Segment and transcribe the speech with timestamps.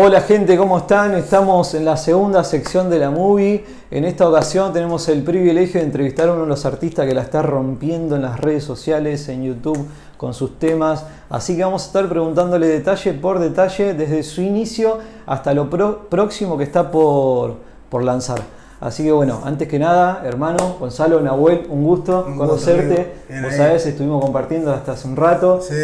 [0.00, 1.16] Hola gente, ¿cómo están?
[1.16, 3.64] Estamos en la segunda sección de la movie.
[3.90, 7.22] En esta ocasión tenemos el privilegio de entrevistar a uno de los artistas que la
[7.22, 11.04] está rompiendo en las redes sociales, en YouTube, con sus temas.
[11.28, 16.56] Así que vamos a estar preguntándole detalle por detalle desde su inicio hasta lo próximo
[16.56, 17.56] que está por,
[17.90, 18.57] por lanzar.
[18.80, 23.14] Así que bueno, antes que nada, hermano, Gonzalo, Nahuel, un gusto conocerte.
[23.42, 25.60] Vos sabés, estuvimos compartiendo hasta hace un rato.
[25.60, 25.74] Sí,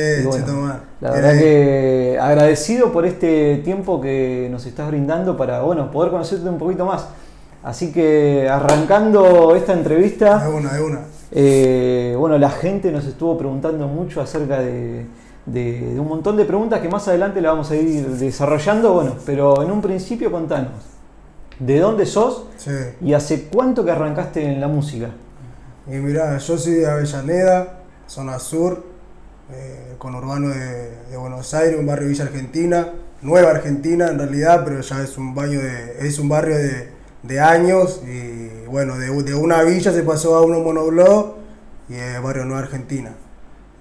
[1.01, 6.49] La verdad que agradecido por este tiempo que nos estás brindando para bueno, poder conocerte
[6.49, 7.07] un poquito más.
[7.65, 10.47] Así que arrancando esta entrevista.
[10.47, 11.01] De una, de una.
[11.33, 15.07] Eh, bueno, la gente nos estuvo preguntando mucho acerca de,
[15.47, 18.93] de un montón de preguntas que más adelante la vamos a ir desarrollando.
[18.93, 20.94] Bueno, pero en un principio contanos.
[21.59, 22.47] ¿De dónde sos?
[23.01, 25.11] ¿Y hace cuánto que arrancaste en la música?
[25.87, 28.85] Y mirá, yo soy de Avellaneda, zona sur,
[29.53, 32.89] eh, con urbano de, Buenos Aires, un barrio Villa Argentina,
[33.23, 38.03] Nueva Argentina en realidad, pero ya es un baño de, es un barrio de, años
[38.05, 41.37] y bueno, de, una villa se pasó a uno monoblog
[41.89, 43.15] y es barrio Nueva Argentina.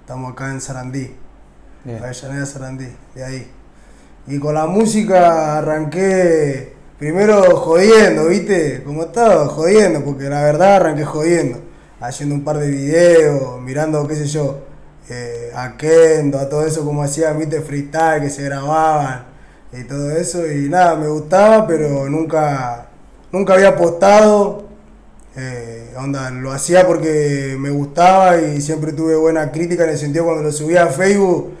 [0.00, 1.14] Estamos acá en Sarandí,
[1.84, 3.50] Avellaneda Sarandí, de ahí.
[4.26, 8.82] Y con la música arranqué primero jodiendo, ¿viste?
[8.84, 11.58] Como estaba, jodiendo, porque la verdad arranqué jodiendo.
[12.00, 14.60] Haciendo un par de videos, mirando, qué sé yo,
[15.08, 17.60] eh, a Kendo, a todo eso, como hacía, ¿viste?
[17.60, 19.24] Freestyle, que se grababan
[19.72, 20.46] y todo eso.
[20.46, 22.88] Y nada, me gustaba, pero nunca,
[23.32, 24.64] nunca había apostado.
[25.36, 30.26] Eh, onda, lo hacía porque me gustaba y siempre tuve buena crítica en el sentido
[30.26, 31.52] cuando lo subía a Facebook.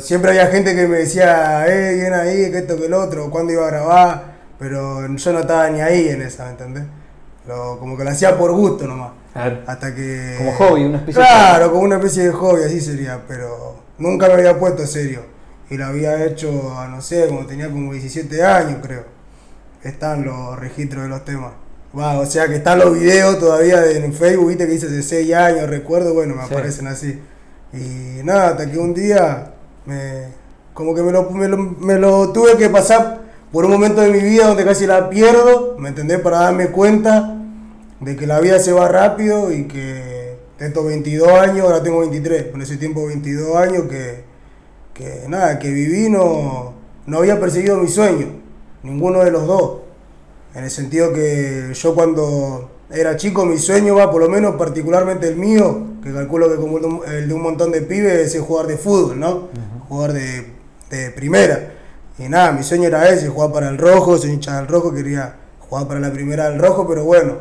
[0.00, 3.52] Siempre había gente que me decía, eh, bien ahí, que esto, que el otro, cuándo
[3.52, 6.84] iba a grabar pero yo no estaba ni ahí en esa, ¿me entendés?
[7.46, 9.12] Lo, como que lo hacía por gusto nomás.
[9.34, 10.34] Hasta que.
[10.38, 11.70] Como hobby, una especie claro, de.
[11.70, 15.20] como una especie de hobby, así sería, pero nunca me había puesto serio.
[15.68, 16.50] Y lo había hecho,
[16.88, 19.04] no sé, como tenía como 17 años, creo.
[19.82, 21.52] Están los registros de los temas.
[21.92, 25.68] o sea que están los videos todavía en Facebook, viste que dice hace 6 años,
[25.68, 27.20] recuerdo, bueno, me aparecen así.
[27.72, 29.52] Y nada, hasta que un día
[29.84, 30.28] me,
[30.72, 33.25] como que me lo, me lo, me lo tuve que pasar
[33.56, 36.20] por un momento de mi vida donde casi la pierdo, ¿me entendés?
[36.20, 37.38] Para darme cuenta
[38.00, 42.48] de que la vida se va rápido y que estos 22 años, ahora tengo 23,
[42.52, 44.24] en ese tiempo 22 años que,
[44.92, 46.74] que nada, que viví no,
[47.06, 48.26] no había perseguido mi sueño,
[48.82, 49.78] ninguno de los dos.
[50.54, 55.28] En el sentido que yo cuando era chico, mi sueño va, por lo menos particularmente
[55.28, 58.76] el mío, que calculo que como el de un montón de pibes, es jugar de
[58.76, 59.48] fútbol, ¿no?
[59.88, 60.44] Jugar de,
[60.90, 61.72] de primera.
[62.18, 65.36] Y nada, mi sueño era ese, jugar para el rojo, soy hincha del rojo, quería
[65.68, 67.38] jugar para la primera del rojo, pero bueno,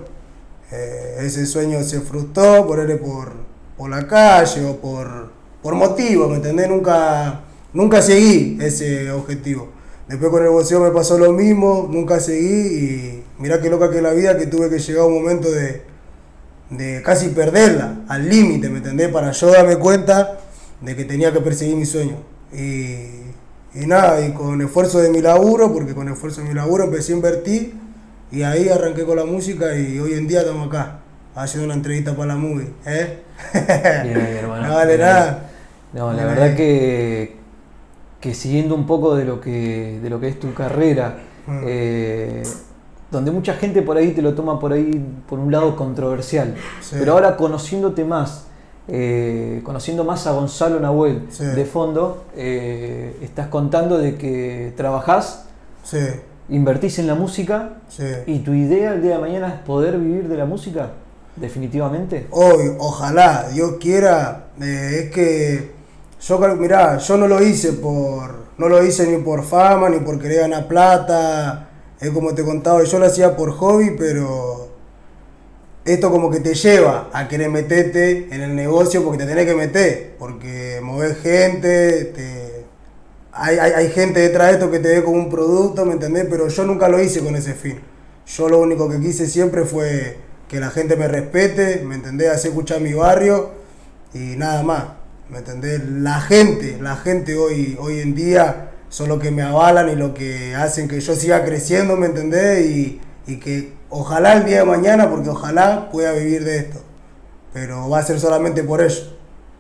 [0.72, 3.34] eh, ese sueño se frustró por por,
[3.78, 5.32] por la calle o por,
[5.62, 6.68] por motivo, ¿me entendés?
[6.68, 7.42] Nunca,
[7.74, 9.70] nunca seguí ese objetivo.
[10.10, 14.02] Después con el boxeo me pasó lo mismo, nunca seguí y mirá qué loca que
[14.02, 15.84] la vida que tuve que llegar a un momento de,
[16.70, 19.10] de casi perderla, al límite, ¿me entendés?
[19.10, 20.40] Para yo darme cuenta
[20.82, 22.18] de que tenía que perseguir mi sueño.
[22.54, 23.26] Y
[23.76, 27.12] y nada, y con esfuerzo de mi laburo, porque con esfuerzo de mi laburo empecé
[27.12, 27.74] a invertir
[28.32, 31.00] y ahí arranqué con la música y hoy en día estamos acá,
[31.36, 32.70] haciendo una entrevista para la movie.
[32.86, 33.20] ¿eh?
[34.04, 34.68] Bien, hermano.
[34.68, 35.50] No vale nada.
[35.94, 37.36] No, la verdad que,
[38.20, 41.62] que siguiendo un poco de lo que, de lo que es tu carrera, mm.
[41.66, 42.44] eh,
[43.12, 46.56] donde mucha gente por ahí te lo toma por ahí por un lado controversial,
[46.92, 48.45] pero ahora conociéndote más,
[48.88, 55.46] eh, conociendo más a Gonzalo Nahuel de fondo, eh, estás contando de que trabajás,
[56.50, 57.78] invertís en la música
[58.28, 60.92] y tu idea el día de mañana es poder vivir de la música,
[61.36, 62.28] definitivamente.
[62.32, 65.72] Hoy, ojalá, Dios quiera, eh, es que
[66.22, 70.20] yo, mirá, yo no lo hice por, no lo hice ni por fama, ni por
[70.20, 71.70] querer ganar plata,
[72.00, 74.55] es como te contaba, yo lo hacía por hobby, pero
[75.86, 79.54] esto como que te lleva a querer meterte en el negocio porque te tenés que
[79.54, 82.66] meter, porque mover gente, te...
[83.32, 86.26] hay, hay, gente detrás de esto que te ve como un producto, ¿me entendés?
[86.28, 87.80] Pero yo nunca lo hice con ese fin.
[88.26, 90.18] Yo lo único que quise siempre fue
[90.48, 92.32] que la gente me respete, ¿me entendés?
[92.32, 93.52] Hacer escuchar mi barrio
[94.12, 94.86] y nada más,
[95.30, 95.82] ¿me entendés?
[95.88, 100.16] La gente, la gente hoy, hoy en día son los que me avalan y lo
[100.16, 102.66] que hacen que yo siga creciendo, ¿me entendés?
[102.66, 106.80] Y, y que Ojalá el día de mañana, porque ojalá pueda vivir de esto.
[107.54, 109.16] Pero va a ser solamente por eso.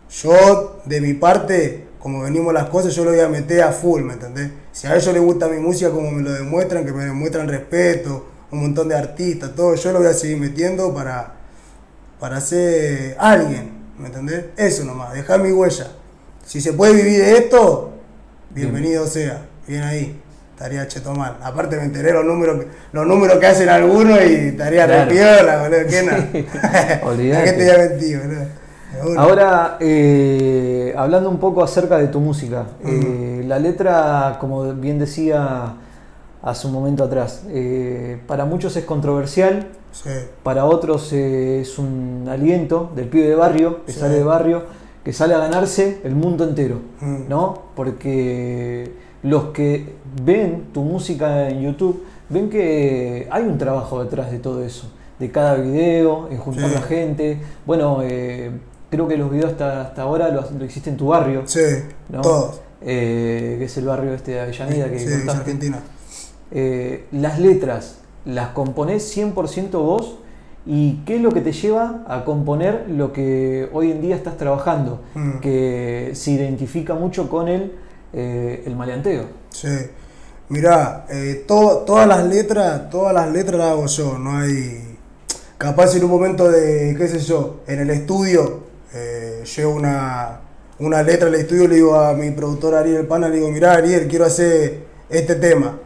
[0.09, 4.01] Yo, de mi parte, como venimos las cosas, yo lo voy a meter a full,
[4.01, 4.51] ¿me entendés?
[4.71, 8.25] Si a ellos les gusta mi música como me lo demuestran, que me demuestran respeto,
[8.51, 11.33] un montón de artistas, todo, yo lo voy a seguir metiendo para,
[12.19, 14.45] para ser alguien, ¿me entendés?
[14.57, 15.87] Eso nomás, dejar mi huella.
[16.45, 17.93] Si se puede vivir de esto,
[18.51, 20.21] bienvenido sea, bien ahí.
[20.55, 21.35] Estaría cheto mal.
[21.43, 25.09] Aparte me enteré los números que, los números que hacen algunos y estaría claro.
[25.09, 26.03] re piola, boludo, ¿qué
[27.01, 27.07] no?
[27.09, 27.43] Olvidate.
[27.51, 29.19] ¿Qué te voy a mentir, boludo?
[29.19, 35.73] Ahora, eh, hablando un poco acerca de tu música, eh, la letra, como bien decía
[36.41, 40.09] hace un momento atrás, eh, para muchos es controversial, Sí.
[40.43, 43.99] para otros es un aliento del pibe de barrio, que Sí.
[43.99, 44.63] sale de barrio,
[45.03, 46.79] que sale a ganarse el mundo entero.
[47.29, 47.63] ¿no?
[47.75, 48.91] Porque
[49.25, 54.63] los que ven tu música en YouTube ven que hay un trabajo detrás de todo
[54.63, 54.87] eso,
[55.19, 56.75] de cada video, en juntar Sí.
[56.75, 57.37] la gente.
[57.65, 58.51] Bueno, eh,
[58.89, 61.59] creo que los videos hasta, hasta ahora lo, lo hiciste en tu barrio, Sí,
[62.09, 62.21] ¿no?
[62.21, 62.61] todos.
[62.81, 65.27] Eh, que es el barrio este de Avellaneda que sí, es.
[65.27, 65.79] Argentina.
[66.51, 70.19] Eh, las letras, ¿las componés 100% vos?
[70.67, 74.37] ¿Y qué es lo que te lleva a componer lo que hoy en día estás
[74.37, 75.01] trabajando?
[75.13, 75.39] Mm.
[75.39, 77.71] Que se identifica mucho con el,
[78.15, 79.25] eh, el maleanteo.
[79.51, 79.67] Sí.
[80.49, 84.97] Mirá, eh, to- todas las letras, todas las letras las hago yo, no hay.
[85.57, 88.59] Capaz en un momento de, qué sé yo, en el estudio,
[88.93, 90.41] eh, llevo una,
[90.79, 94.07] una letra al estudio, le digo a mi productor Ariel Pana, le digo, mirá Ariel,
[94.07, 95.79] quiero hacer este tema.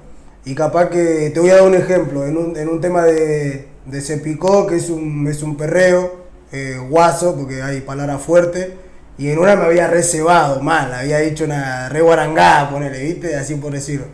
[0.46, 3.68] Y capaz que te voy a dar un ejemplo, en un, en un tema de,
[3.86, 6.18] de Se Picó, que es un, es un perreo,
[6.90, 8.70] guaso, porque hay palabras fuertes,
[9.20, 13.36] y en una me había reservado mal, había dicho una re guarangada, ponele, ¿viste?
[13.36, 14.06] Así por decirlo.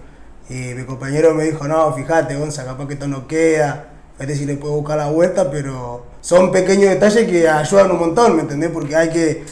[0.49, 4.47] Y mi compañero me dijo, no, fíjate, Gonza, capaz que esto no queda, fíjate si
[4.47, 8.71] le puedo buscar la vuelta, pero son pequeños detalles que ayudan un montón, ¿me entendés?
[8.71, 9.43] Porque hay que,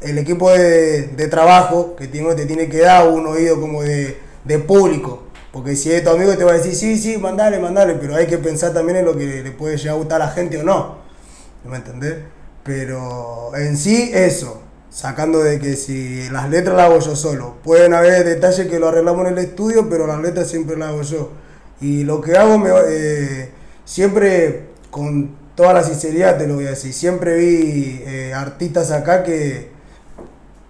[0.00, 4.18] el equipo de, trabajo que tiene, te tiene que dar un oído como de,
[4.66, 5.24] público.
[5.52, 8.26] Porque si es tu amigo te va a decir, sí, sí, mandale, mandale, pero hay
[8.26, 10.62] que pensar también en lo que le puede llegar a gustar a la gente o
[10.62, 10.96] no.
[11.64, 12.16] ¿Me entendés?
[12.64, 14.69] Pero en sí, eso.
[14.90, 17.56] Sacando de que si las letras las hago yo solo.
[17.62, 21.02] Pueden haber detalles que lo arreglamos en el estudio, pero las letras siempre las hago
[21.02, 21.30] yo.
[21.80, 23.50] Y lo que hago, me, eh,
[23.84, 26.92] siempre con toda la sinceridad te lo voy a decir.
[26.92, 29.70] Siempre vi eh, artistas acá que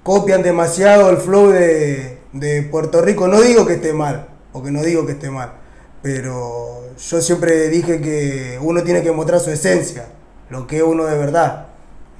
[0.03, 3.27] copian demasiado el flow de, de Puerto Rico.
[3.29, 5.55] No digo que esté mal, porque no digo que esté mal,
[6.03, 10.07] pero yo siempre dije que uno tiene que mostrar su esencia,
[10.49, 11.69] lo que es uno de verdad,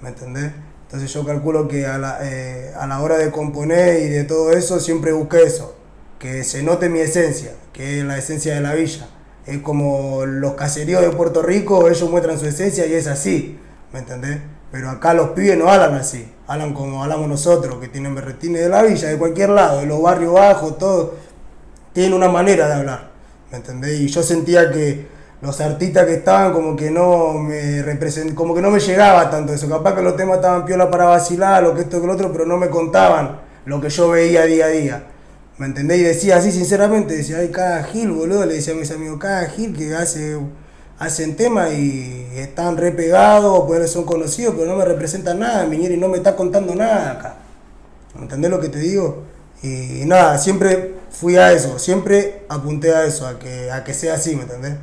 [0.03, 0.53] ¿me entendés?
[0.91, 4.51] Entonces yo calculo que a la, eh, a la hora de componer y de todo
[4.51, 5.77] eso siempre busqué eso,
[6.19, 9.07] que se note mi esencia, que es la esencia de la villa.
[9.47, 13.57] Es como los caseríos de Puerto Rico, ellos muestran su esencia y es así,
[13.93, 14.41] ¿me entendés?
[14.73, 18.69] Pero acá los pibes no hablan así, hablan como hablamos nosotros, que tienen berretines de
[18.69, 21.15] la villa, de cualquier lado, de los barrios bajos, todo,
[21.93, 23.11] tienen una manera de hablar,
[23.53, 24.01] ¿me entendés?
[24.01, 25.07] Y yo sentía que
[25.43, 29.55] los artistas que estaban como que no me represent, como que no me llegaba tanto
[29.55, 32.31] eso, capaz que los temas estaban piola para vacilar, lo que esto que lo otro,
[32.31, 35.05] pero no me contaban lo que yo veía día a día.
[35.59, 35.99] ¿Me entendés?
[35.99, 39.47] Y decía así sinceramente, decía, ay, cada Gil, boludo, le decía a mis amigos, cada
[39.47, 40.39] Gil que hace,
[40.99, 45.97] hacen temas y están re pegados, pues son conocidos, pero no me representan nada, Miñeri
[45.97, 47.37] no me está contando nada acá.
[48.15, 49.25] ¿Me entendés lo que te digo?
[49.63, 54.15] Y, nada, siempre fui a eso, siempre apunté a eso, a que, a que sea
[54.15, 54.75] así, ¿me entendés?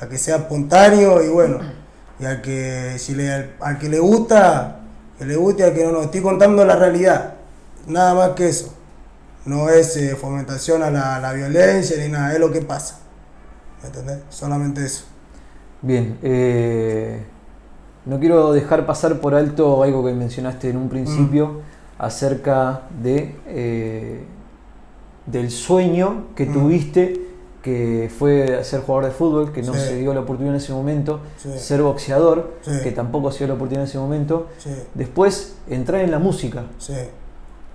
[0.00, 1.58] A que sea espontáneo y bueno,
[2.18, 4.80] y a que si le, al, al que le gusta,
[5.18, 7.34] que le guste, al que no, no, estoy contando la realidad,
[7.86, 8.74] nada más que eso.
[9.46, 12.98] No es eh, fomentación a la, la violencia ni nada, es lo que pasa.
[13.82, 14.18] ¿Me entendés?
[14.30, 15.04] Solamente eso.
[15.82, 17.22] Bien, eh,
[18.06, 21.60] no quiero dejar pasar por alto algo que mencionaste en un principio
[21.98, 24.24] acerca de eh,
[25.26, 26.52] del sueño que Mm.
[26.52, 27.20] tuviste,
[27.64, 29.80] que fue ser jugador de fútbol, que no Sí.
[29.80, 31.48] se dio la oportunidad en ese momento, Sí.
[31.58, 32.72] ser boxeador, Sí.
[32.82, 34.48] que tampoco se dio la oportunidad en ese momento,
[34.92, 36.64] después entrar en la música,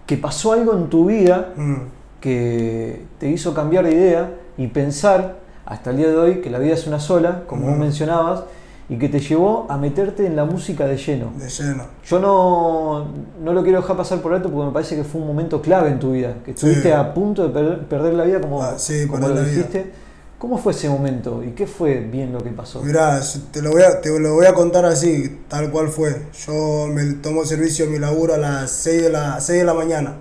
[0.06, 1.76] que pasó algo en tu vida Mm,
[2.22, 6.60] que te hizo cambiar de idea y pensar hasta el día de hoy que la
[6.60, 7.80] vida es una sola, como vos Ujú.
[7.80, 8.44] mencionabas,
[8.90, 11.32] y que te llevó a meterte en la música de lleno.
[11.38, 11.84] de lleno.
[12.06, 13.06] Yo no,
[13.44, 15.90] no lo quiero dejar pasar por alto porque me parece que fue un momento clave
[15.92, 16.92] en tu vida, que estuviste Sí.
[16.92, 19.44] a punto de per- perder la vida como, Ah, sí, como lo vida.
[19.46, 19.92] dijiste.
[20.40, 22.82] ¿Cómo fue ese momento y qué fue bien lo que pasó?
[22.82, 23.20] Mirá,
[23.52, 26.28] te lo, voy a, te lo voy a contar así, tal cual fue.
[26.48, 30.14] Yo me tomo servicio mi laburo a las 6 de la, 6 de la mañana.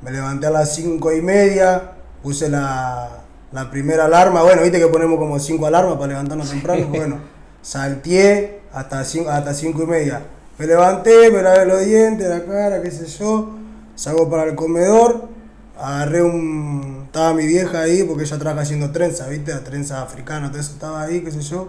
[0.00, 1.90] Me levanté a las 5 y media,
[2.22, 4.42] puse la, la primera alarma.
[4.44, 6.86] Bueno, viste que ponemos como 5 alarmas para levantarnos temprano.
[6.90, 7.18] Bueno,
[7.64, 10.22] salté hasta 5 hasta cinco y media.
[10.58, 13.50] Me levanté, me lavé los dientes, la cara, qué sé yo.
[13.96, 15.28] Salgo para el comedor,
[15.76, 17.04] agarré un...
[17.06, 19.52] Estaba mi vieja ahí porque ella trabaja haciendo trenza, ¿viste?
[19.52, 21.68] La trenza africana, todo eso estaba ahí, qué sé yo.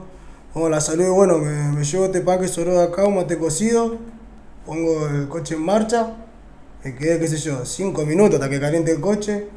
[0.53, 3.37] Pongo la salud y bueno, me, me llevo este paque solo de acá, un mate
[3.37, 3.97] cocido,
[4.65, 6.13] pongo el coche en marcha,
[6.83, 9.47] me quedé, qué sé yo, cinco minutos hasta que caliente el coche.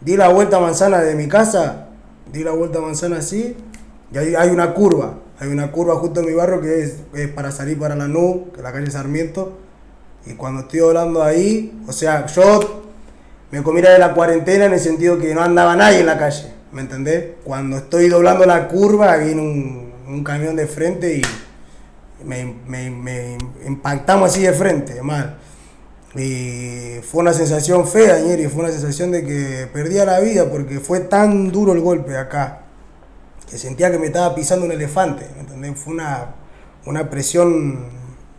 [0.00, 1.88] Di la vuelta a manzana de mi casa
[2.32, 3.56] di la vuelta a manzana así,
[4.12, 7.50] y ahí hay una curva, hay una curva justo en mi barrio que es, para
[7.50, 9.58] salir para la NU, que es la calle Sarmiento,
[10.24, 12.84] y cuando estoy hablando ahí, o sea, yo
[13.50, 16.52] me comiera de la cuarentena en el sentido que no andaba nadie en la calle,
[16.70, 17.24] ¿me entendés?
[17.42, 21.22] Cuando estoy doblando la curva, viene un, un camión de frente y
[22.24, 25.38] me, impactamos así de frente, mal.
[26.14, 30.78] Y fue una sensación fea, y fue una sensación de que perdía la vida porque
[30.78, 32.61] fue tan duro el golpe acá,
[33.58, 35.78] sentía que me estaba pisando un elefante, ¿me entendés?
[35.78, 36.34] Fue una,
[36.86, 37.86] una presión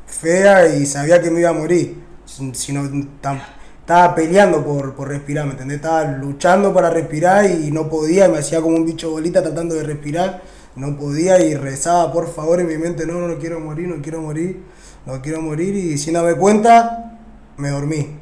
[0.07, 2.03] fea y sabía que me iba a morir.
[2.25, 5.77] Sino, estaba peleando por, por respirar, ¿me entendés?
[5.77, 9.83] Estaba luchando para respirar y no podía, me hacía como un bicho bolita tratando de
[9.83, 10.41] respirar
[10.75, 14.21] no podía y rezaba por favor en mi mente, no, no, quiero morir, no quiero
[14.21, 14.63] morir,
[15.05, 17.19] no quiero morir y sin darme cuenta
[17.57, 18.17] me dormí.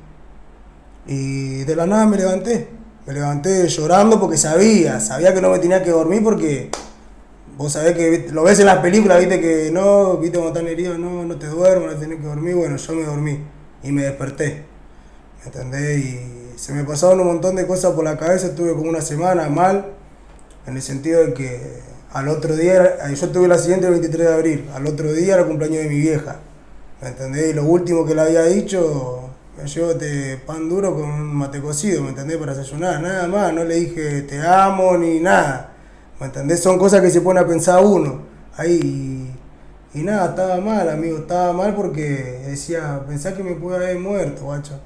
[1.07, 2.69] Y de la nada me levanté,
[3.05, 6.69] me levanté llorando porque sabía, sabía que no me tenía que dormir porque
[7.57, 10.99] vos sabés que lo ves en las películas, viste que no, viste cómo están heridos,
[10.99, 13.39] no, no te duermo, no tenés que dormir, bueno, yo me dormí
[13.83, 14.65] y me desperté,
[15.39, 16.05] ¿me entendés?
[16.05, 16.19] Y
[16.55, 19.93] se me pasaron un montón de cosas por la cabeza, estuve como una semana mal,
[20.67, 21.81] en el sentido de que
[22.13, 25.43] al otro día, yo tuve el accidente el 23 de abril, al otro día era
[25.43, 26.39] el cumpleaños de mi vieja.
[27.01, 27.49] ¿Me entendés?
[27.49, 32.03] Y lo último que le había dicho, me llévate pan duro con un mate cocido,
[32.03, 32.37] ¿me entendés?
[32.37, 35.73] Para desayunar, nada más, no le dije te amo ni nada.
[36.19, 36.61] ¿Me entendés?
[36.61, 38.21] Son cosas que se pone a pensar uno.
[38.55, 39.33] Ahí.
[39.93, 44.45] Y nada, estaba mal, amigo, estaba mal porque decía, pensá que me puede haber muerto,
[44.45, 44.79] guacho.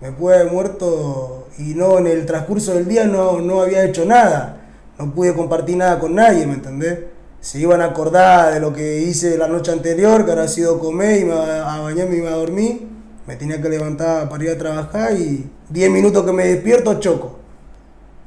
[0.00, 4.04] Me puede haber muerto y no, en el transcurso del día no, no había hecho
[4.04, 4.58] nada
[4.98, 6.98] no pude compartir nada con nadie, ¿me entendés?
[7.40, 11.20] Se iban a acordar de lo que hice la noche anterior, que ahora sido comer
[11.20, 12.88] y me a bañar, me iba a dormir,
[13.26, 17.38] me tenía que levantar para ir a trabajar y 10 minutos que me despierto choco.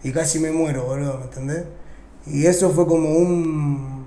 [0.04, 1.64] Y casi me muero, boludo, ¿me entendés?
[2.28, 4.06] Y eso fue como un...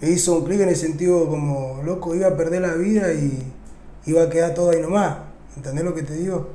[0.00, 3.52] Me hizo un clic en el sentido como, loco, iba a perder la vida y
[4.06, 5.16] iba a quedar todo ahí nomás.
[5.56, 6.48] ¿Entendés lo que te digo?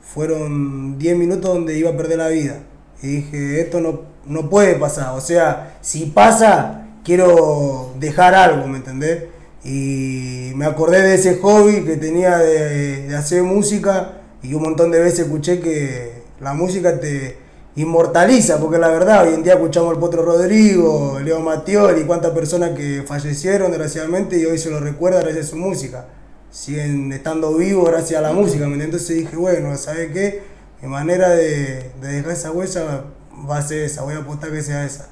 [0.00, 2.60] Fueron 10 minutos donde iba a perder la vida.
[3.02, 5.16] Y dije, esto no, no puede pasar.
[5.16, 9.24] O sea, si pasa, quiero dejar algo, ¿me entendés?
[9.64, 15.00] Y me acordé de ese hobby que tenía de, hacer música y un montón de
[15.00, 17.36] veces escuché que la música te
[17.76, 22.32] inmortaliza, porque la verdad, hoy en día escuchamos al Potro Rodrigo, Leo Matiol y cuántas
[22.32, 26.06] personas que fallecieron desgraciadamente y hoy se lo recuerda gracias a su música.
[26.50, 30.50] Siguen estando vivos gracias a la música, ¿me Entonces dije, bueno, ¿sabes qué?
[30.82, 33.04] mi manera de, dejar esa huella
[33.48, 35.08] va a ser esa, voy a apostar que sea esa.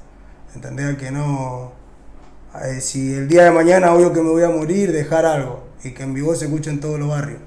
[0.55, 1.71] Entender que no.
[2.55, 5.91] Eh, si el día de mañana obvio que me voy a morir, dejar algo y
[5.91, 7.39] que en vivo se escuche en todos los barrios.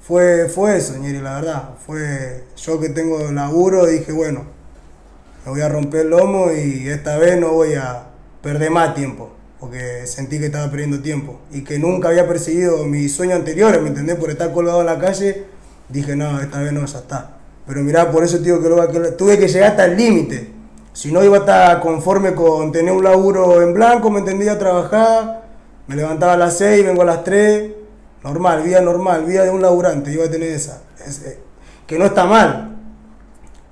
[0.00, 1.70] Fue, fue eso, Ñeri, la verdad.
[1.84, 4.44] Fue yo que tengo laburo, dije, bueno,
[5.44, 8.06] me voy a romper el lomo y esta vez no voy a
[8.40, 13.14] perder más tiempo, porque sentí que estaba perdiendo tiempo y que nunca había perseguido mis
[13.14, 14.16] sueños anteriores, ¿me entendés?
[14.16, 15.44] Por estar colgado en la calle,
[15.88, 17.36] dije, no, esta vez no, ya está.
[17.66, 20.52] Pero mirá, por eso lo, que tuve que llegar hasta el límite.
[20.96, 25.42] Si no iba a estar conforme con tener un laburo en blanco, me entendía trabajar,
[25.86, 27.70] me levantaba a las 6, vengo a las 3,
[28.24, 30.80] normal, vida normal, vida de un laburante, iba a tener esa.
[31.86, 32.78] Que no está mal,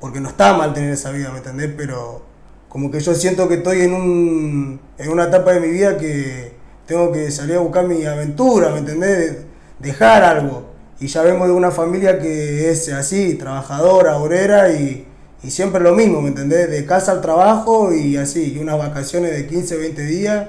[0.00, 1.70] porque no está mal tener esa vida, ¿me entendés?
[1.74, 2.20] Pero
[2.68, 6.52] como que yo siento que estoy en, un, en una etapa de mi vida que
[6.84, 9.46] tengo que salir a buscar mi aventura, ¿me entendés?
[9.78, 15.06] Dejar algo y ya vengo de una familia que es así, trabajadora, obrera y,
[15.50, 16.70] siempre lo mismo, ¿me entendés?
[16.70, 20.48] De casa al trabajo y así, y unas vacaciones de 15, 20 días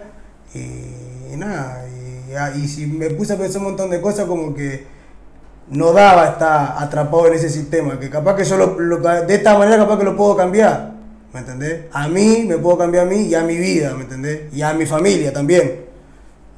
[0.53, 1.85] y, nada.
[2.55, 4.85] Y, si me puse a pensar un montón de cosas como que
[5.69, 9.77] no daba estar atrapado en ese sistema, que capaz que yo lo, de esta manera
[9.77, 10.93] capaz que lo puedo cambiar,
[11.33, 11.85] ¿me entendés?
[11.91, 14.53] A mí me puedo cambiar a mí y a mi vida, ¿me entendés?
[14.53, 15.85] Y a mi familia también.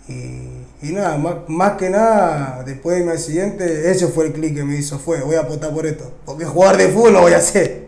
[0.07, 1.17] Y, y nada,
[1.47, 5.21] más, que nada, después de mi accidente, ese fue el clic que me hizo, fue,
[5.21, 6.11] voy a apostar por esto.
[6.23, 7.86] Porque jugar de fútbol no voy a hacer.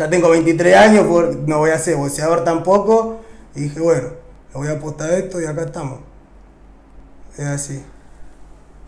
[0.00, 1.04] Ya tengo 23 años,
[1.46, 3.18] no voy a hacer, boxeador tampoco.
[3.54, 4.08] Y dije, bueno,
[4.50, 5.98] le voy a apostar esto y acá estamos.
[7.36, 7.84] Es así.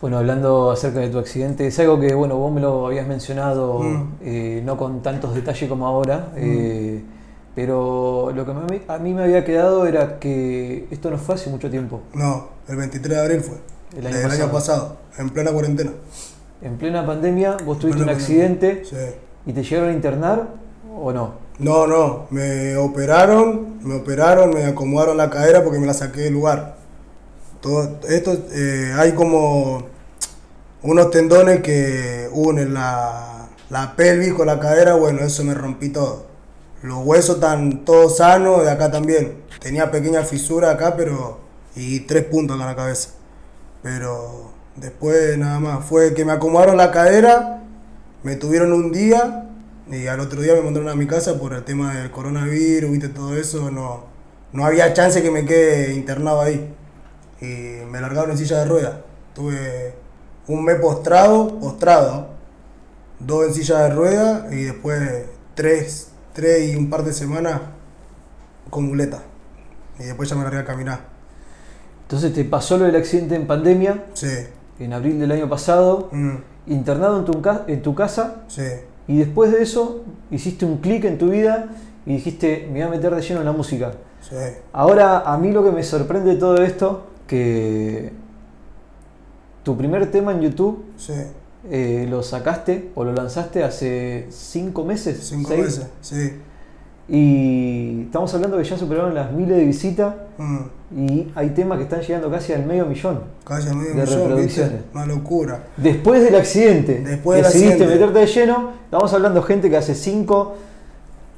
[0.00, 3.80] Bueno, hablando acerca de tu accidente, es algo que, bueno, vos me lo habías mencionado,
[3.80, 4.12] mm.
[4.22, 6.32] eh, no con tantos detalles como ahora.
[6.32, 6.38] Mm.
[6.38, 7.04] Eh,
[7.54, 11.68] pero lo que a mí me había quedado era que esto no fue hace mucho
[11.68, 12.00] tiempo.
[12.14, 13.58] No, el 23 de abril fue.
[13.98, 14.96] El año, pasado.
[15.18, 15.90] en plena cuarentena.
[16.62, 18.82] En plena pandemia, vos tuviste un accidente
[19.44, 20.61] y te llegaron a internar
[20.96, 21.34] o no?
[21.58, 26.34] No, no, me operaron, me operaron, me acomodaron la cadera porque me la saqué del
[26.34, 26.76] lugar.
[27.60, 29.84] Todo esto, eh, hay como
[30.82, 36.32] unos tendones que unen la, la pelvis con la cadera, bueno, eso me rompí todo
[36.82, 39.42] los huesos están todos sanos, de acá también.
[39.60, 41.38] Tenía pequeña fisura acá, pero.
[41.76, 43.10] y tres puntos en la cabeza.
[43.82, 45.84] Pero después nada más.
[45.84, 47.62] Fue que me acomodaron la cadera,
[48.24, 49.48] me tuvieron un día
[49.90, 53.08] y al otro día me mandaron a mi casa por el tema del coronavirus, viste,
[53.08, 53.70] todo eso.
[53.70, 54.04] No,
[54.52, 56.74] no había chance que me quede internado ahí.
[57.40, 58.94] Y me largaron en silla de ruedas.
[59.34, 59.94] Tuve
[60.46, 62.28] un mes postrado, postrado,
[63.18, 67.60] dos en silla de ruedas y después tres tres y un par de semanas
[68.70, 69.22] con muleta.
[69.98, 71.00] Y después ya me largué a caminar.
[72.02, 74.04] Entonces te pasó lo del accidente en pandemia.
[74.14, 74.32] Sí.
[74.78, 76.08] En abril del año pasado.
[76.12, 78.44] Mm, Internado en tu, en tu casa.
[78.48, 78.62] sí.
[79.08, 81.70] Y después de eso hiciste un clic en tu vida
[82.06, 83.92] y dijiste, me voy a meter de lleno en la música.
[84.20, 84.36] Sí.
[84.72, 88.12] Ahora, a mí lo que me sorprende de todo esto, que
[89.62, 91.12] tu primer tema en YouTube Sí.
[91.70, 95.18] eh, lo sacaste o lo lanzaste hace cinco meses.
[95.28, 95.86] Cinco seis, veces.
[96.00, 96.32] Sí.
[97.16, 100.58] Y estamos hablando que ya superaron las miles de visitas Mm,
[100.96, 103.20] y hay temas que están llegando casi al medio millón.
[103.44, 104.28] casi a medio De millón, ¿viste?
[104.28, 104.80] reproducciones.
[104.94, 105.60] Una locura.
[105.76, 107.94] Después del accidente, Después del decidiste accidente.
[108.00, 108.70] meterte de lleno.
[108.84, 110.54] Estamos hablando de gente que hace 5,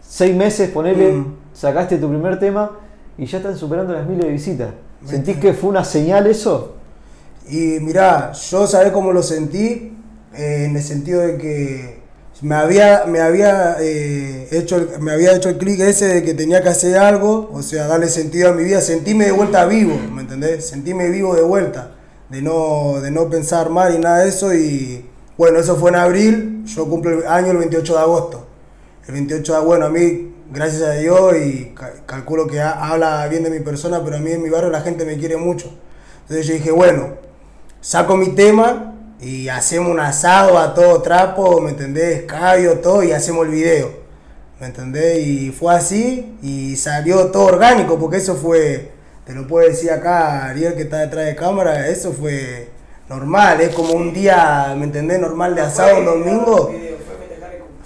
[0.09, 1.35] 6 meses, ponele, Mm.
[1.53, 2.71] sacaste tu primer tema
[3.19, 4.71] y ya están superando las miles de visitas.
[5.05, 6.77] ¿Sentís que fue una señal eso?
[7.51, 9.93] Y mirá, yo sabés cómo lo sentí,
[10.37, 12.04] eh, en el sentido de que
[12.43, 16.63] me había, me había, eh, hecho, me había hecho el clic ese de que tenía
[16.63, 20.23] que hacer algo, o sea, darle sentido a mi vida, sentirme de vuelta vivo, ¿me
[20.23, 20.67] entendés?
[20.67, 21.93] Sentirme vivo de vuelta,
[22.29, 24.53] de no, de no pensar mal y nada de eso.
[24.53, 25.07] Y
[25.39, 28.47] bueno, eso fue en abril, yo cumplo el año el 28 de agosto.
[29.07, 33.27] El 28 de bueno, a mí, gracias a Dios, y ca- calculo que ha- habla
[33.29, 35.73] bien de mi persona, pero a mí en mi barrio la gente me quiere mucho.
[36.23, 37.15] Entonces yo dije, bueno,
[37.81, 38.94] saco mi tema
[39.25, 42.23] y hacemos un asado a todo trapo, ¿me entendés?
[42.25, 43.91] Cabio, todo, y hacemos el video,
[44.61, 45.27] ¿me entendés?
[45.27, 48.91] Y fue así, y salió todo orgánico, porque eso fue,
[49.25, 52.69] te lo puedo decir acá, Ariel que está detrás de cámara, eso fue
[53.09, 55.19] normal, es como un día, ¿me entendés?
[55.21, 56.73] Normal de asado un domingo.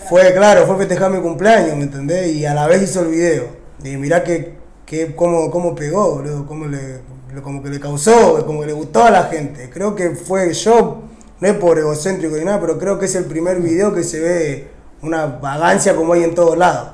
[0.08, 2.28] Fue, claro, fue festejar mi cumpleaños, ¿me entendés?
[2.34, 3.44] Y a la vez hizo el video.
[3.84, 4.54] Y mirá que,
[4.86, 7.00] que cómo, cómo pegó, boludo, cómo le,
[7.34, 9.68] le- como que le causó, como que le gustó a la gente.
[9.70, 11.02] Creo que fue yo,
[11.40, 14.20] no es por egocéntrico ni nada, pero creo que es el primer video que se
[14.20, 14.68] ve
[15.02, 16.90] una vagancia como hay en todos lados.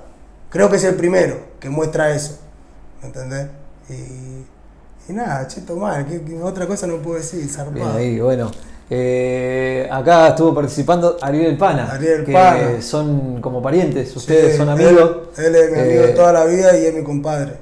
[0.51, 2.39] Creo que es el primero que muestra eso,
[3.01, 3.47] ¿me entendés?
[3.89, 4.45] Y,
[5.11, 7.97] y nada, cheto mal, ¿qué, qué otra cosa no puedo decir, Bien zarpado.
[7.97, 8.51] ahí, bueno.
[8.91, 12.83] Eh, acá estuvo participando Ariel El Pana, Ariel El que Pana.
[12.83, 15.29] son como parientes, ustedes Sí, son amigos.
[15.39, 17.55] Él, es mi amigo Eh, toda la vida y es mi compadre.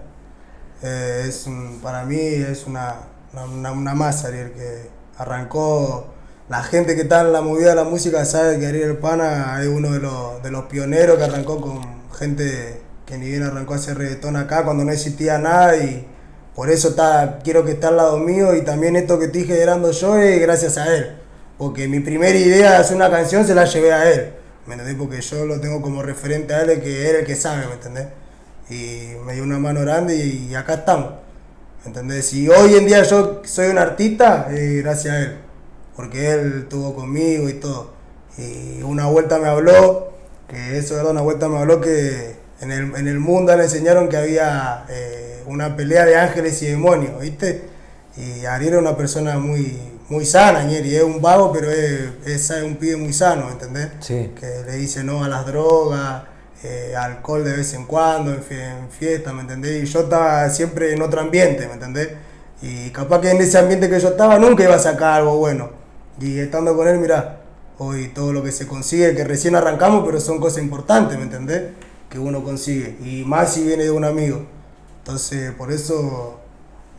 [0.82, 2.96] Eh, es un- para mí es una,
[3.32, 6.06] una, una- una masa, Ariel, que arrancó.
[6.52, 9.68] La gente que está en la movida de la música sabe que Ariel Pana es
[9.68, 11.80] uno de los, de los pioneros que arrancó con
[12.12, 16.06] gente que ni bien arrancó a hacer reggaetón acá cuando no existía nada y
[16.54, 19.92] por eso está, quiero que esté al lado mío y también esto que estoy generando
[19.92, 21.16] yo es gracias a él.
[21.56, 24.32] Porque mi primera idea de hacer una canción se la llevé a él.
[24.66, 24.96] ¿Me entendés?
[24.96, 27.72] Porque yo lo tengo como referente a él, que él es el que sabe, ¿me
[27.72, 28.08] entendés?
[28.68, 31.12] Y me dio una mano grande y, acá estamos.
[31.82, 32.30] ¿Me entendés?
[32.34, 35.51] Y hoy en día yo soy un artista, eh, gracias a él.
[35.96, 37.90] Porque él estuvo conmigo y todo.
[38.38, 40.12] Y una vuelta me habló,
[40.48, 44.08] que eso era una vuelta me habló que en el, en el mundo le enseñaron
[44.08, 47.64] que había eh, una pelea de ángeles y demonios, ¿viste?
[48.16, 49.78] Y Ariel es una persona muy,
[50.08, 53.88] muy sana, Ñeri, es un vago, pero es, es un pibe muy sano, ¿entendés?
[54.00, 54.32] Sí.
[54.38, 56.24] que le dice no a las drogas,
[56.62, 59.82] eh, alcohol de vez en cuando, en, en fiesta, ¿me entendés?
[59.82, 62.10] Y yo estaba siempre en otro ambiente, ¿me entendés?
[62.60, 65.81] Y capaz que en ese ambiente que yo estaba nunca iba a sacar algo bueno.
[66.20, 67.40] Y estando con él, mira,
[67.78, 71.70] hoy todo lo que se consigue, que recién arrancamos, pero son cosas importantes, ¿me entendés?
[72.08, 72.96] Que uno consigue.
[73.04, 74.44] Y más si viene de un amigo.
[74.98, 76.38] Entonces, por eso,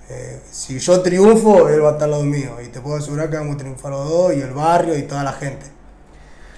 [0.10, 2.58] eh, si yo triunfo, él va a estar al lado mío.
[2.64, 5.24] Y te puedo asegurar que vamos a triunfar los dos, y el barrio, y toda
[5.24, 5.66] la gente.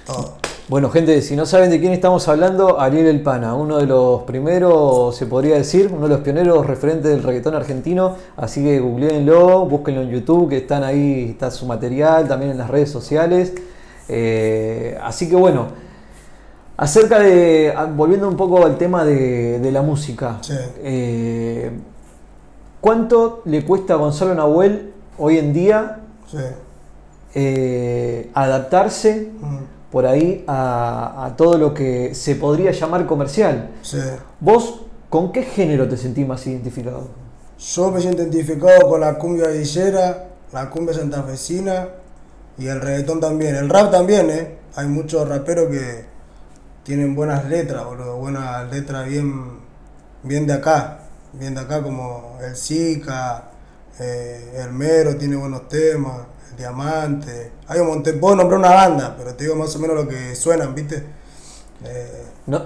[0.05, 0.44] Todo.
[0.67, 4.23] Bueno, gente, si no saben de quién estamos hablando, Ariel El Pana, uno de los
[4.23, 8.15] primeros, se podría decir, uno de los pioneros referentes del reggaetón argentino.
[8.35, 12.71] Así que googleenlo, búsquenlo en YouTube, que están ahí, está su material, también en las
[12.71, 13.53] redes sociales.
[14.09, 15.67] Eh, así que bueno,
[16.77, 20.53] acerca de, volviendo un poco al tema de, de la música, Sí.
[20.79, 21.69] eh,
[22.81, 26.37] ¿cuánto le cuesta a Gonzalo Nahuel hoy en día Sí.
[27.35, 29.29] eh, adaptarse?
[29.39, 33.71] Mm, por ahí a, a todo lo que se podría llamar comercial.
[33.81, 33.97] sí.
[34.41, 37.07] ¿Vos con qué género te sentís más identificado?
[37.57, 41.87] Yo me siento identificado con la cumbia villera, la cumbia santafesina
[42.57, 43.55] y el reggaetón también.
[43.55, 44.57] El rap también, ¿eh?
[44.75, 46.03] Hay muchos raperos que,
[46.83, 49.59] tienen buenas letras, boludo, buenas letras bien,
[50.23, 50.99] bien de acá,
[51.31, 53.45] bien de acá como el Zika,
[53.97, 56.17] eh, el Mero tiene buenos temas,
[56.57, 60.07] Diamante, hay un montón, puedo nombrar una banda, pero te digo más o menos lo
[60.07, 61.03] que suenan, ¿viste?
[61.83, 62.61] Eh, no,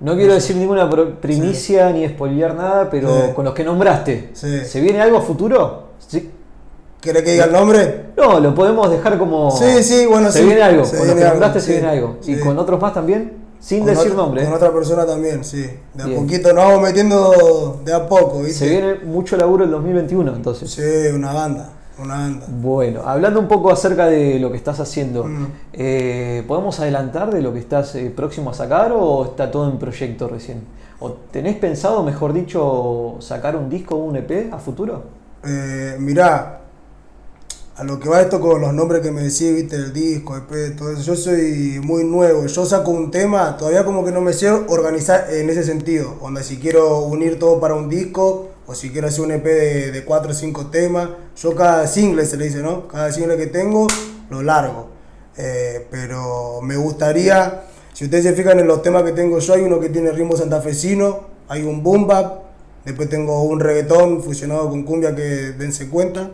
[0.00, 0.88] no quiero decir ninguna
[1.20, 5.88] primicia ni spoilear nada, pero con los que nombraste, ¿se viene algo a futuro?
[6.06, 6.30] ¿Sí?
[7.00, 8.06] ¿Querés que diga el nombre?
[8.16, 9.50] No, lo podemos dejar como.
[9.50, 10.84] Sí, sí, bueno, se Viene algo.
[10.88, 12.16] con los que nombraste se viene algo.
[12.24, 13.44] ¿Y con otros más también?
[13.60, 14.44] Sin decir nombre.
[14.44, 15.68] Con otra persona también, sí.
[15.92, 18.66] De a poquito nos vamos metiendo de a poco, ¿viste?
[18.66, 20.70] Se viene mucho laburo el 2021, entonces.
[20.70, 20.82] Sí,
[21.14, 21.70] una banda.
[22.48, 25.46] Bueno, hablando un poco acerca de lo que estás haciendo, mm.
[25.72, 29.78] eh, ¿podemos adelantar de lo que estás eh, próximo a sacar o está todo en
[29.78, 30.62] proyecto recién?
[31.00, 35.04] ¿O tenés pensado, mejor dicho, sacar un disco o un EP a futuro?
[35.44, 36.60] Eh, mirá,
[37.76, 40.76] a lo que va esto con los nombres que me decís, viste, el disco, EP,
[40.76, 44.32] todo eso, yo soy muy nuevo, yo saco un tema, todavía como que no me
[44.32, 48.90] sé organizar en ese sentido, donde si quiero unir todo para un disco, o si
[48.90, 52.46] quiero hacer un EP de, de 4 o 5 temas, yo cada single se le
[52.46, 52.88] dice, ¿no?
[52.88, 53.86] Cada single que tengo,
[54.30, 54.88] lo largo.
[55.36, 59.62] Eh, pero me gustaría, si ustedes se fijan en los temas que tengo yo, hay
[59.62, 62.42] uno que tiene ritmo santafesino, hay un boom bap,
[62.84, 66.30] después tengo un reggaetón fusionado con cumbia que dense cuenta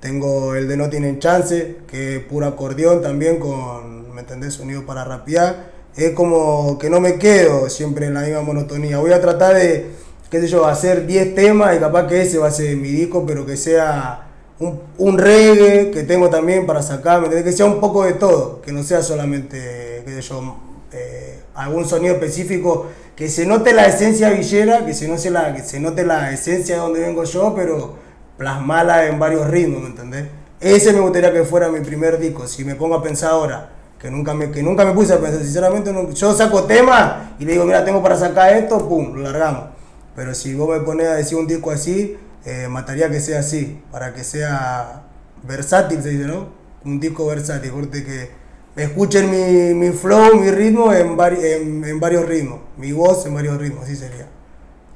[0.00, 4.54] tengo el de No Tienen Chance, que es puro acordeón también con, ¿me entendés?
[4.54, 5.70] Sonido para rapear.
[5.94, 8.98] Es como que no me quedo siempre en la misma monotonía.
[8.98, 9.90] Voy a tratar de,
[10.30, 13.24] qué sé yo, hacer 10 temas y capaz que ese va a ser mi disco,
[13.26, 14.28] pero que sea
[14.60, 18.62] un, un reggae que tengo también para sacar, ¿me Que sea un poco de todo,
[18.62, 20.56] que no sea solamente, qué sé yo,
[20.92, 25.62] eh, algún sonido específico, que se note la esencia villera, que se note la, que
[25.62, 27.94] se note la esencia de donde vengo yo, pero
[28.38, 30.26] plasmarla en varios ritmos, ¿me entendés?
[30.60, 32.46] Ese me gustaría que fuera mi primer disco.
[32.46, 35.42] Si me pongo a pensar ahora, que nunca me, que nunca me puse a pensar,
[35.42, 39.79] sinceramente, yo saco temas y le digo, mira, tengo para sacar esto, pum, lo largamos.
[40.14, 43.82] Pero si vos me pones a decir un disco así, eh, mataría que sea así,
[43.90, 45.02] para que sea
[45.42, 46.48] versátil, se dice, ¿no?
[46.84, 48.30] Un disco versátil, porque que
[48.76, 53.58] escuchen mi, mi flow, mi ritmo en, en, en varios ritmos, mi voz en varios
[53.58, 54.26] ritmos, así sería.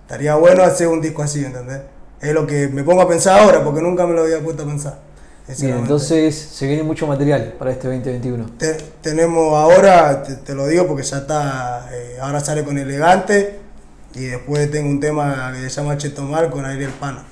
[0.03, 1.81] Estaría bueno hacer un disco así, ¿entendés?
[2.21, 4.67] Es lo que me pongo a pensar ahora, porque nunca me lo había puesto a
[4.67, 4.99] pensar.
[5.61, 8.47] Bien, entonces se viene mucho material para este 2021.
[9.03, 13.64] tenemos ahora, te, lo digo porque ya está, eh, ahora sale con Elegante
[14.15, 17.25] y después tengo un tema que se llama Chetomar con Ariel Pana.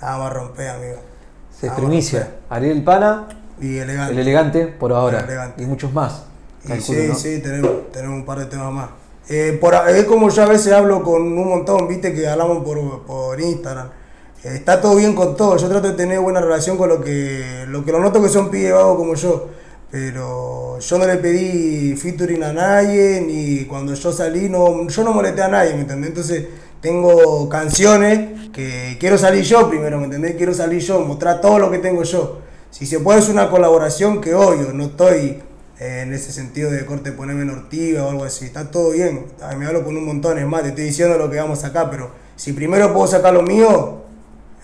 [0.00, 0.96] Vamos a romper, amigo.
[1.58, 3.28] Se primicia, Ariel Pana
[3.60, 4.12] y Elegante.
[4.12, 5.54] El Elegante por ahora.
[5.56, 6.24] Y muchos más.
[6.80, 8.90] sí, sí, tenemos, tenemos un par de temas más.
[9.28, 13.02] Eh, por, es como yo a veces hablo con un montón, viste, que hablamos por,
[13.04, 13.88] por Instagram
[14.44, 15.56] está todo bien con todo.
[15.56, 18.50] Yo trato de tener buena relación con lo que lo que lo noto que son
[18.50, 19.48] pibes vagos como yo.
[19.92, 25.12] Pero yo no le pedí featuring a nadie, ni cuando yo salí, no, yo no
[25.12, 26.08] molesté a nadie, ¿me entendés?
[26.08, 26.46] Entonces
[26.80, 30.36] tengo canciones que quiero salir yo primero, ¿me entendés?
[30.36, 32.40] Quiero salir yo, mostrar todo lo que tengo yo.
[32.70, 35.42] Si se puede hacer una colaboración, que obvio, no estoy
[35.78, 38.46] en ese sentido de corte ponerme nortiva o algo así.
[38.46, 39.26] Está todo bien,
[39.58, 41.90] me hablo con un montón, es más, te estoy diciendo lo que vamos a sacar,
[41.90, 44.04] pero si primero puedo sacar lo mío,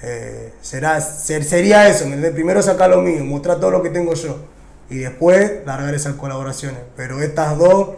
[0.03, 4.57] eh, será, sería eso, primero sacar lo mío, mostrar todo lo que tengo yo
[4.91, 6.81] y después largar esas colaboraciones.
[6.97, 7.91] Pero estas dos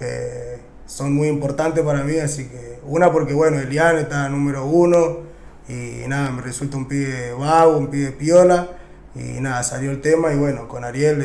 [0.00, 5.28] eh, son muy importantes para mí, así que una porque bueno, Elian está número uno
[5.68, 8.68] y nada, me resulta un pibe vago, un pibe piola
[9.14, 11.18] y nada, salió el tema y bueno, con Ariel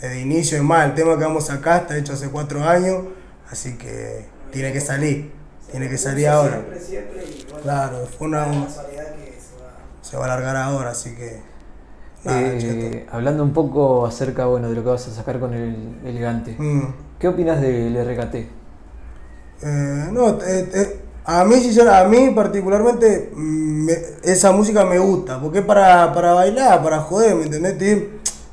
[0.00, 3.04] desde inicio, es más, el tema que vamos acá está hecho hace cuatro años,
[3.50, 5.32] así que tiene que salir,
[5.70, 6.64] tiene que salir ahora.
[7.62, 8.46] Claro, fue una
[10.06, 11.55] se va a alargar ahora, así que.
[12.28, 16.56] Eh, hablando un poco acerca bueno, de lo que vas a sacar con el elegante,
[16.58, 16.82] mm.
[17.18, 18.34] ¿qué opinas del RKT?
[19.62, 20.38] Eh, no,
[21.24, 21.54] a, mí,
[21.90, 23.88] a mí particularmente mm,
[24.24, 27.78] esa música me gusta, porque es para, para bailar, para joder, ¿me entendés?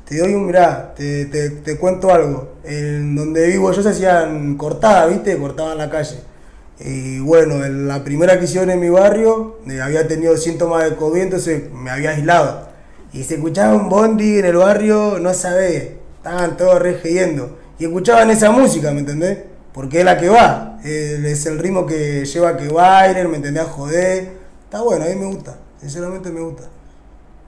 [0.04, 2.54] Te, doy un, mirá, te, te, te, cuento algo.
[2.62, 5.36] En donde vivo yo se hacían cortadas, ¿viste?
[5.38, 6.18] Cortaban la calle.
[6.80, 10.96] Y bueno, en la primera que hicieron en mi barrio, eh, había tenido síntomas de
[10.96, 12.73] COVID, entonces me había aislado.
[13.14, 17.58] Y se escuchaba un bondi en el barrio, no sabés, estaban todos regeyendo.
[17.78, 19.38] Y escuchaban esa música, ¿me entendés?
[19.72, 23.62] Porque es la que va, es el ritmo que lleva a que bailen, ¿me entendés?
[23.62, 24.32] A joder.
[24.64, 26.64] Está bueno, a mí me gusta, sinceramente me gusta.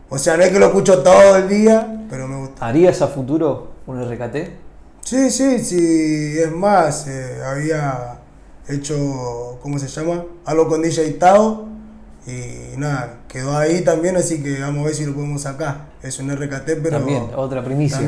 [0.08, 2.64] O sea, no es que lo escucho todo el día, pero me gusta.
[2.64, 4.36] ¿Harías a futuro un RKT?
[5.00, 8.20] Sí, sí, sí, es más, eh, había
[8.68, 10.24] hecho, ¿cómo se llama?
[10.44, 11.75] Algo con DJ Tao.
[12.26, 15.86] Y nada, quedó ahí también, así que vamos a ver si lo podemos sacar.
[16.02, 16.98] Es un RKT, pero.
[16.98, 18.00] También, otra primicia.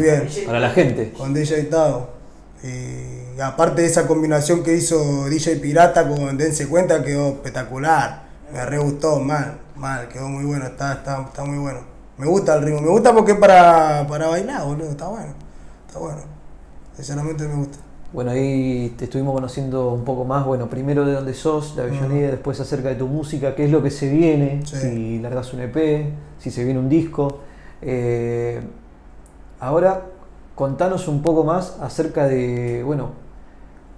[0.44, 1.12] Para la gente.
[1.12, 2.10] Con DJ Tao.
[2.64, 8.26] Y aparte de esa combinación que hizo DJ Pirata con Dense Cuenta, quedó espectacular.
[8.52, 11.80] Me re gustó, mal, mal, quedó muy bueno, está, está, está muy bueno.
[12.16, 15.34] Me gusta el ritmo, me gusta porque es para, para bailar, boludo, está bueno,
[15.86, 16.22] está bueno.
[16.96, 17.78] Sinceramente me gusta.
[18.10, 22.30] Bueno, ahí te estuvimos conociendo un poco más, bueno, primero de dónde sos, de Avellaneda,
[22.30, 26.10] después acerca de tu música, qué es lo que se viene, si largas un EP,
[26.38, 27.40] si se viene un disco.
[27.82, 28.62] Eh,
[29.60, 30.06] ahora,
[30.54, 33.10] contanos un poco más acerca de, bueno,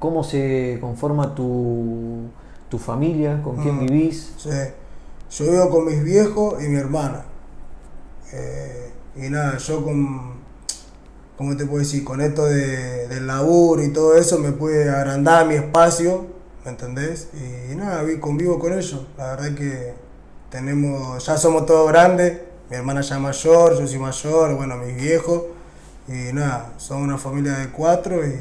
[0.01, 2.31] cómo se conforma tu,
[2.69, 4.35] tu familia, con quién vivís.
[4.37, 4.51] Sí,
[5.31, 7.27] yo vivo con mis viejos y mi hermana.
[8.33, 10.40] Eh, y nada, yo con,
[11.41, 12.05] ¿cómo te puedo decir?
[12.05, 16.27] Con esto de, del laburo y todo eso me pude agrandar mi espacio,
[16.67, 17.29] ¿me entendés?
[17.33, 19.07] Y, nada, convivo con ellos.
[19.17, 19.95] La verdad que
[20.51, 25.45] tenemos, ya somos todos grandes, mi hermana ya mayor, yo soy mayor, bueno, mis viejos.
[26.09, 28.39] Y nada, somos una familia de cuatro y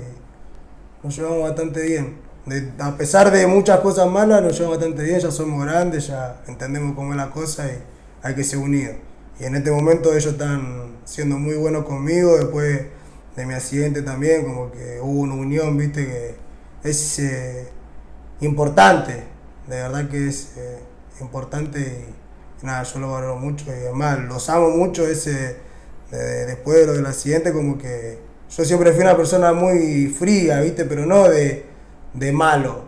[1.01, 2.17] nos llevamos bastante bien.
[2.79, 6.97] a pesar de muchas cosas malas, nos llevamos bastante bien, ya somos grandes, ya entendemos
[6.97, 7.79] cómo es la cosa y
[8.23, 8.97] hay que ser unidos.
[9.39, 12.81] Y en este momento ellos están siendo muy buenos conmigo, después
[13.35, 16.35] de mi accidente también, como que hubo una unión, viste, que
[16.87, 17.67] es eh,
[18.41, 19.23] importante,
[19.67, 20.77] de verdad que es eh,
[21.19, 21.79] importante
[22.61, 25.55] y, nada, yo lo valoro mucho y además los amo mucho ese,
[26.11, 28.19] después de lo del accidente, como que
[28.55, 31.65] yo siempre fui una persona muy fría, viste, pero no de,
[32.13, 32.83] de malo,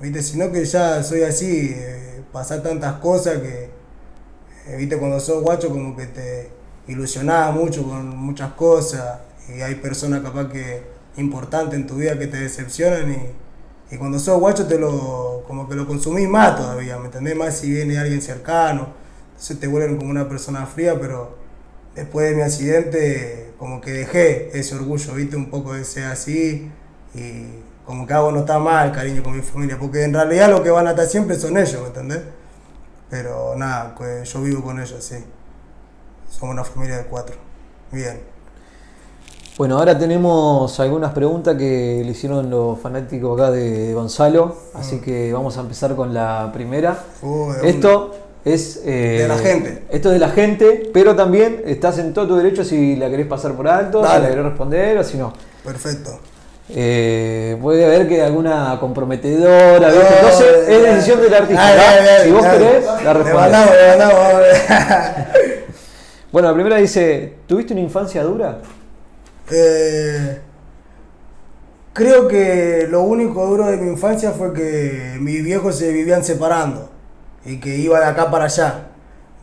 [0.00, 3.70] viste, sino que ya soy así, eh, pasar tantas cosas que
[4.76, 10.22] viste, cuando sos guacho como que te ilusionás mucho con muchas cosas y hay personas
[10.22, 10.82] capaz que
[11.16, 15.68] importantes en tu vida que te decepcionan y, y, cuando sos guacho te lo, como
[15.68, 17.36] que lo consumís más todavía, ¿me entendés?
[17.36, 18.88] Más si viene alguien cercano,
[19.30, 21.36] entonces te vuelven como una persona fría, pero
[21.94, 26.70] después de mi accidente como que dejé ese orgullo, viste, un poco de ser así
[27.14, 27.46] y
[27.86, 30.70] como que hago no está mal, cariño, con mi familia, porque en realidad lo que
[30.70, 32.20] van a estar siempre son ellos, ¿me entendés?
[33.10, 35.16] Pero nada, pues yo vivo con ellos, sí.
[36.38, 37.36] Somos una familia de cuatro.
[37.92, 38.20] Bien.
[39.56, 45.00] Bueno, ahora tenemos algunas preguntas que le hicieron los fanáticos acá de, Gonzalo, así mm.
[45.00, 46.98] que vamos a empezar con la primera.
[47.62, 48.82] esto es...
[48.84, 49.84] Eh, de la gente.
[49.90, 53.26] Esto es de la gente, pero también estás en todo tu derecho si la querés
[53.26, 55.32] pasar por alto, si la querés responder o si no.
[55.64, 56.18] Perfecto.
[56.70, 62.24] Eh, puede haber que alguna comprometedora, entonces es decisión del artista.
[62.24, 63.58] si vos querés, la respondés.
[66.34, 68.60] bueno, la primera dice, ¿tuviste una infancia dura?
[69.52, 70.40] Eh,
[71.92, 76.90] creo que lo único duro de mi infancia fue que mis viejos se vivían separando
[77.44, 78.88] y que iba de acá para allá.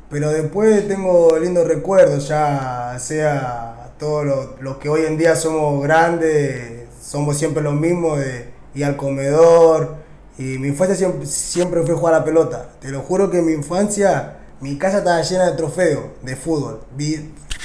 [0.10, 6.90] Pero después tengo lindos recuerdos, ya sea todos los que hoy en día somos grandes
[7.02, 9.96] somos siempre los mismos de ir al comedor.
[10.38, 12.68] Y mi infancia siempre, siempre fue jugar a la pelota.
[12.82, 16.82] Te lo juro que mi infancia mi casa estaba llena de trofeos de fútbol.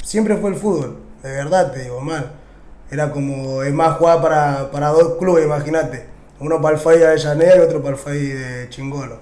[0.03, 2.33] siempre fue el fútbol, de verdad te digo, mal.
[2.89, 6.05] Era como, es más, jugar para, para dos clubes, imagínate.
[6.39, 9.19] Uno para el FAI de Avellaneda y otro para el FAI de Chingolo.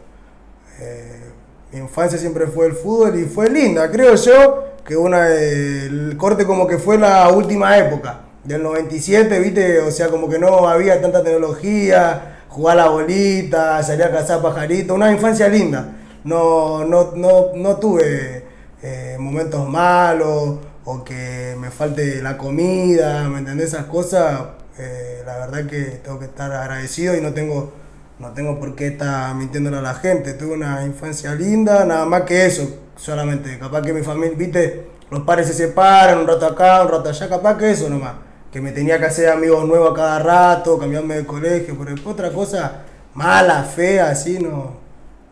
[0.79, 1.31] Eh,
[1.71, 6.45] mi infancia siempre fue el fútbol y fue linda, creo yo, que una, el corte
[6.45, 11.01] como que fue la última época del 97, viste, o sea, como que no había
[11.01, 15.89] tanta tecnología, jugar la bolita, salir a cazar pajaritos, una infancia linda.
[16.25, 18.43] No, no, no, no tuve
[18.81, 23.67] eh, momentos malos o que me falte la comida, ¿me entendés?
[23.67, 24.41] Esas cosas,
[24.77, 27.71] eh, la verdad que tengo que estar agradecido y no tengo,
[28.19, 30.33] no tengo por qué estar mintiéndole a la gente.
[30.33, 33.57] Tuve una infancia linda, nada más que eso, solamente.
[33.57, 37.29] Capaz que mi familia, viste, los padres se separan, un rato acá, un rato allá,
[37.29, 41.15] capaz que eso nomás que me tenía que hacer amigos nuevos a cada rato, cambiarme
[41.15, 42.83] de colegio, pero otra cosa
[43.13, 44.84] mala, fea, así, no,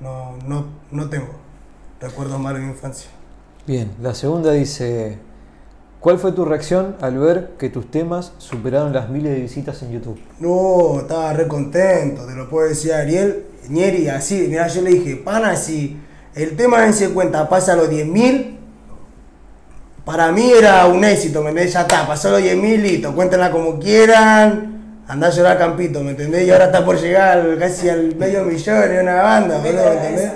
[0.03, 1.29] no, no, no tengo
[2.01, 3.09] recuerdos malos de mi infancia.
[3.65, 5.17] Bien, la segunda dice,
[6.01, 9.93] ¿cuál fue tu reacción al ver que tus temas superaron las miles de visitas en
[9.93, 10.19] YouTube?
[10.39, 15.15] No, estaba re contento, te lo puedo decir Ariel, Nieri, así, mira, yo le dije,
[15.15, 15.97] pana, si
[16.35, 18.57] el tema en se cuenta pasa a los 10.000,
[20.03, 21.65] para mí era un éxito, ¿me?
[21.65, 24.72] Ya está, pasó los 10 mil, listo, cuéntenla como quieran,
[25.07, 26.47] andá a llorar a Campito, ¿me entendés?
[26.47, 30.31] Y ahora está por llegar casi al medio millón en una banda, ¿me entendés?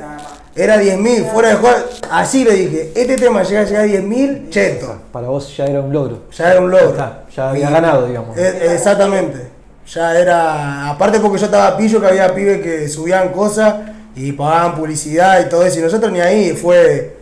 [0.56, 1.77] Era 10 mil, fuera de juego,
[2.12, 5.01] así le dije, este tema llega a llegar a 10 mil, cheto.
[5.12, 6.23] Para vos ya era un logro.
[6.36, 6.95] Ya era un logro.
[7.36, 8.36] Ya, había ganado, digamos.
[8.36, 9.49] E, exactamente.
[9.86, 13.75] Ya era, aparte porque yo estaba pillo que había pibes que subían cosas
[14.15, 17.17] y pagaban publicidad y todo eso, y nosotros ni ahí, fue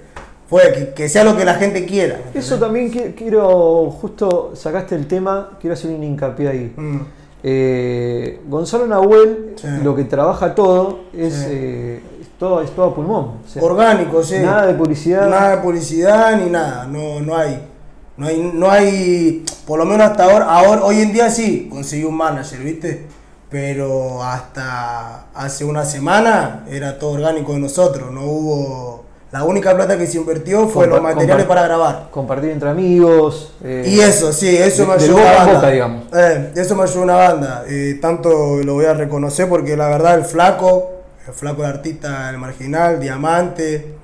[0.48, 2.20] fue que, sea lo que la gente quiera.
[2.34, 6.74] Eso también quiero, justo sacaste el tema, quiero hacer un hincapié ahí.
[6.76, 7.00] Mm.
[7.48, 12.02] Eh, Gonzalo Nahuel, lo que trabaja todo es, eh,
[12.40, 13.34] todo, es todo a pulmón.
[13.62, 14.40] Orgánico, sí.
[14.40, 15.30] Nada de publicidad.
[15.30, 16.88] Nada de publicidad ni nada.
[16.88, 17.62] No, no hay.
[18.18, 22.04] No hay, no hay, por lo menos hasta ahora, ahora, hoy en día sí, conseguí
[22.04, 23.06] un manager, ¿viste?
[23.52, 28.95] Pero hasta hace una semana era todo orgánico de nosotros, no hubo
[29.36, 32.08] la única plata que se invirtió fue los materiales para grabar.
[32.10, 33.54] Compartir entre amigos.
[33.62, 35.72] Eh, y eso, sí, eso me ayudó una banda.
[35.72, 36.04] digamos.
[36.14, 37.66] Eh, eso me ayudó una banda.
[37.68, 38.30] Eh, tanto
[38.64, 40.90] lo voy a reconocer porque la verdad el flaco,
[41.28, 43.96] el flaco de artista, el marginal, Diamante,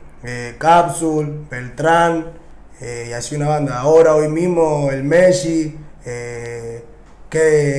[0.57, 2.25] Capsule, Beltrán,
[2.81, 3.79] y así una banda.
[3.79, 6.83] Ahora, hoy mismo, el Messi, qué,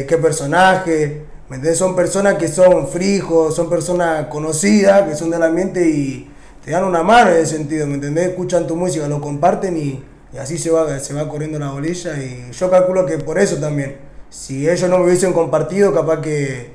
[0.09, 1.27] qué personaje.
[1.51, 6.32] ¿Me Son personas que son frijos, son personas conocidas, que son del ambiente y
[6.65, 8.29] te dan una mano en ese sentido, ¿me entendés?
[8.29, 10.03] Escuchan tu música, lo comparten y,
[10.39, 13.97] así se va, se va corriendo la bolilla y yo calculo que por eso también,
[14.31, 16.71] si ellos no me hubiesen compartido, capaz que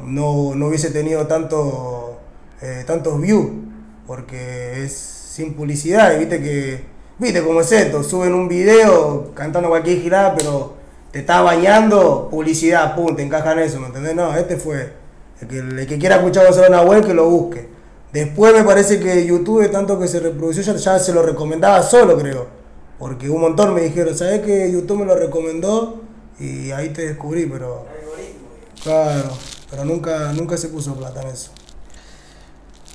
[0.00, 2.20] no, hubiese tenido tanto,
[2.62, 3.50] eh, tantos views,
[4.06, 6.84] porque es sin publicidad viste que,
[7.18, 10.74] viste cómo es esto, suben un video cantando cualquier girada, pero
[11.10, 14.14] te está bañando, publicidad, pum, te encajan eso, ¿me entendés?
[14.14, 14.92] No, este fue,
[15.40, 17.73] el que, el que quiera escuchar a una web que lo busque.
[18.14, 22.46] Después me parece que YouTube, tanto que se reprodució, ya, se lo recomendaba solo, creo.
[22.96, 26.00] Porque un montón me dijeron, ¿sabes que YouTube me lo recomendó?
[26.38, 27.86] Y ahí te descubrí, pero.
[28.84, 29.30] Claro,
[29.68, 31.50] pero nunca, nunca se puso plata en eso.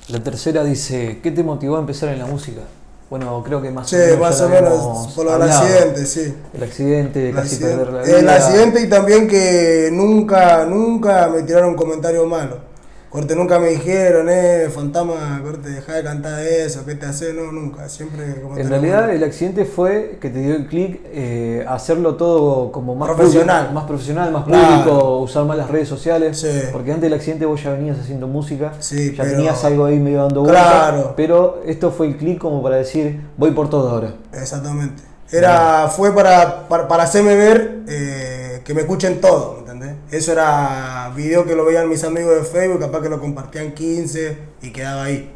[0.08, 2.62] La tercera dice, ¿qué te motivó a empezar en la música?
[3.10, 4.10] Bueno, creo que más o menos.
[4.12, 6.34] Sí, más o menos por el accidente, sí.
[6.54, 8.18] El accidente, casi perder la vida.
[8.20, 12.69] El accidente y también que nunca, nunca me tiraron comentarios malos.
[13.10, 17.32] Corte, nunca me dijeron, eh, fantasma, corte, deja de cantar eso, ¿qué te hace?
[17.32, 21.66] No, nunca, siempre como En realidad el accidente fue que te dio el clic eh,
[21.68, 26.92] hacerlo todo como más profesional, más profesional, más público, usar más las redes sociales, porque
[26.92, 31.14] antes del accidente vos ya venías haciendo música, ya tenías algo ahí medio dando claro.
[31.16, 34.14] pero esto fue el clic como para decir, voy por todo ahora.
[34.32, 35.02] Exactamente.
[35.32, 39.64] Era, fue para, para, hacerme ver eh, que me escuchen todo,
[40.10, 44.38] eso era video que lo veían mis amigos de Facebook, capaz que lo compartían 15
[44.62, 45.32] y quedaba ahí.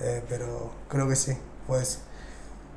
[0.00, 1.32] Eh, pero creo que sí,
[1.66, 2.00] pues.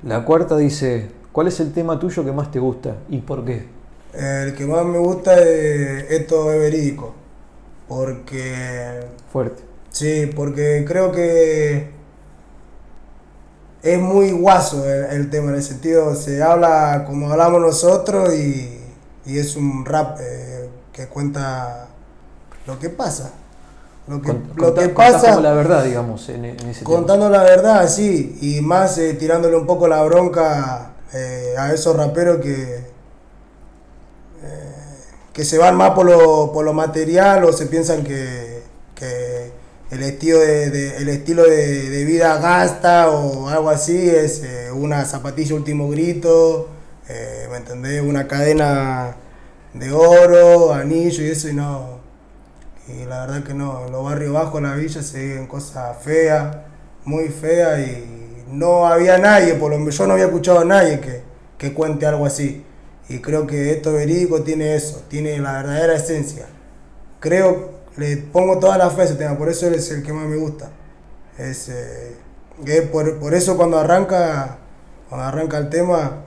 [0.04, 3.68] La cuarta dice, ¿cuál es el tema tuyo que más te gusta y por qué?
[4.14, 7.14] El que más me gusta es esto es verídico.
[7.88, 9.02] Porque...
[9.32, 9.64] Fuerte.
[9.90, 11.90] Sí, porque creo que
[13.82, 18.79] es muy guaso el, tema, en el sentido, se habla como hablamos nosotros y,
[19.26, 21.88] es un rap eh, que cuenta
[22.66, 23.32] lo que pasa.
[24.08, 25.40] Lo que, lo que pasa.
[25.40, 29.88] la verdad, digamos, en, ese Contando la verdad, sí, y más eh, tirándole un poco
[29.88, 32.78] la bronca eh, a esos raperos que.
[34.44, 34.76] Eh,
[35.32, 38.64] que se van más por lo, por lo material o se piensan que,
[38.96, 39.52] que
[39.92, 44.42] el estilo de, el estilo de, vida gasta o algo así es
[44.74, 46.68] una zapatilla último grito,
[47.50, 48.02] ¿me entendés?
[48.02, 49.16] Una cadena
[49.74, 52.00] de oro, anillo y eso, y no.
[52.88, 56.58] Y la verdad que no, los barrios bajos la villa se viven cosas feas,
[57.06, 61.00] muy feas, y no había nadie, por lo menos yo no había escuchado a nadie
[61.00, 61.22] que,
[61.58, 62.66] que cuente algo así.
[63.08, 66.46] Y creo que esto verídico tiene eso, tiene la verdadera esencia.
[67.20, 70.28] Creo, le pongo toda la fe a ese tema, por eso es el que más
[70.28, 70.70] me gusta.
[71.38, 72.16] Es, eh,
[72.92, 74.58] por, por eso cuando arranca,
[75.10, 76.24] cuando arranca el tema,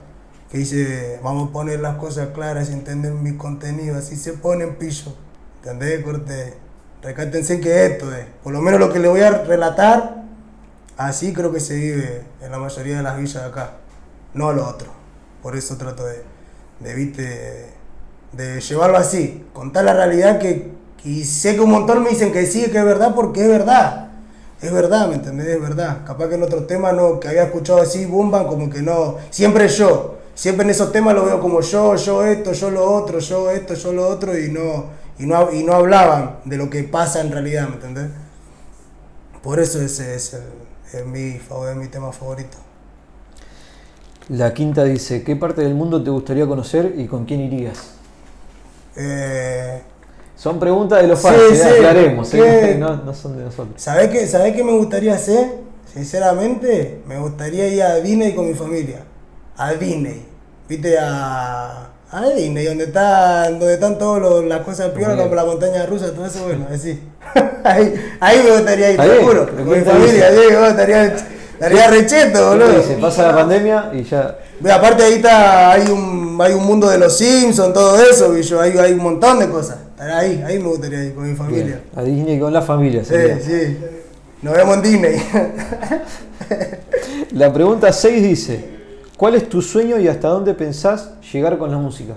[0.53, 4.63] que dice, vamos a poner las cosas claras y entender mi contenido, así se pone
[4.65, 5.17] en piso.
[5.57, 6.03] ¿Entendés?
[6.03, 6.53] Corte.
[7.01, 10.23] Recátense que esto es, por lo menos lo que le voy a relatar,
[10.95, 13.77] así creo que se vive en la mayoría de las villas de acá,
[14.35, 14.91] no lo otro.
[15.41, 16.23] Por eso trato de,
[16.79, 17.69] de,
[18.31, 20.71] de llevarlo así, contar la realidad que,
[21.03, 24.11] y sé que un montón me dicen que sí, que es verdad, porque es verdad.
[24.61, 25.47] Es verdad, ¿me entendés?
[25.47, 26.05] Es verdad.
[26.05, 29.17] Capaz que en otro tema no, que había escuchado así, bumban, como que no.
[29.31, 33.19] Siempre yo siempre en esos temas lo veo como yo, yo esto, yo lo otro,
[33.19, 34.85] yo esto, yo lo otro, y no,
[35.19, 38.07] y no, y no hablaban de lo que pasa en realidad, ¿me entendés?
[39.41, 40.37] Por eso ese es,
[40.93, 41.39] el, mi,
[41.75, 42.57] mi tema favorito.
[44.29, 47.91] La quinta dice, ¿qué parte del mundo te gustaría conocer y con quién irías?
[48.95, 49.81] Eh,
[50.35, 52.77] son preguntas de los fans, sí, sí, aclaremos, ¿eh?
[52.79, 53.81] no, son de nosotros.
[53.81, 55.63] ¿Sabés qué, ¿Sabés qué me gustaría hacer?
[55.93, 59.03] Sinceramente, me gustaría ir a Disney con mi familia
[59.57, 60.25] a Disney.
[60.67, 65.85] Viste a, a Disney, donde están, donde están todas las cosas peores como la montaña
[65.85, 67.01] rusa, todo eso, bueno, así.
[67.63, 69.49] ahí, ahí me gustaría ir, te juro.
[69.49, 72.83] Con mi familia, Diego, estaría, estaría recheto, boludo.
[72.83, 74.37] Se pasa la pandemia y ya.
[74.71, 78.93] Aparte ahí está, hay un, hay un mundo de los Simpsons, todo eso, hay, hay
[78.93, 79.77] un montón de cosas.
[79.99, 81.81] ahí, ahí me gustaría ir con mi familia.
[81.95, 83.03] A Disney con la familia.
[83.03, 83.77] Sí, sí.
[84.41, 85.23] Nos vemos en Disney.
[87.31, 88.72] la pregunta 6 dice,
[89.23, 92.15] ¿cuál es tu sueño y hasta dónde pensás llegar con la música?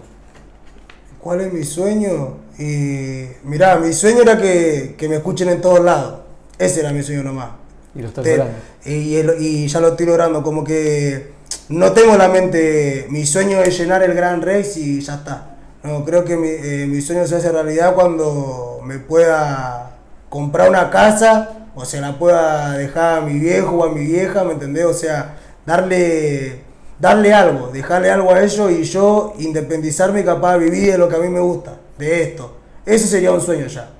[1.20, 2.38] ¿Cuál es mi sueño?
[2.58, 6.22] Y mirá, mi sueño era que, que me escuchen en todos lados.
[6.58, 7.50] Ese era mi sueño nomás.
[7.94, 8.54] Y lo estás logrando.
[8.84, 11.30] Y, y, ya lo estoy logrando, como que
[11.68, 15.58] no tengo la mente, mi sueño es llenar el Gran Rex y ya está.
[15.84, 19.96] No, creo que mi, eh, mi sueño se hace realidad cuando me pueda
[20.28, 24.42] comprar una casa o se la pueda dejar a mi viejo o a mi vieja,
[24.42, 24.86] ¿me entendés?
[24.86, 26.65] O sea, darle,
[26.98, 31.08] darle algo, dejarle algo a ellos y yo independizarme y capaz de vivir de lo
[31.08, 32.56] que a mí me gusta, de esto.
[32.84, 33.90] Ese sería un sueño ya.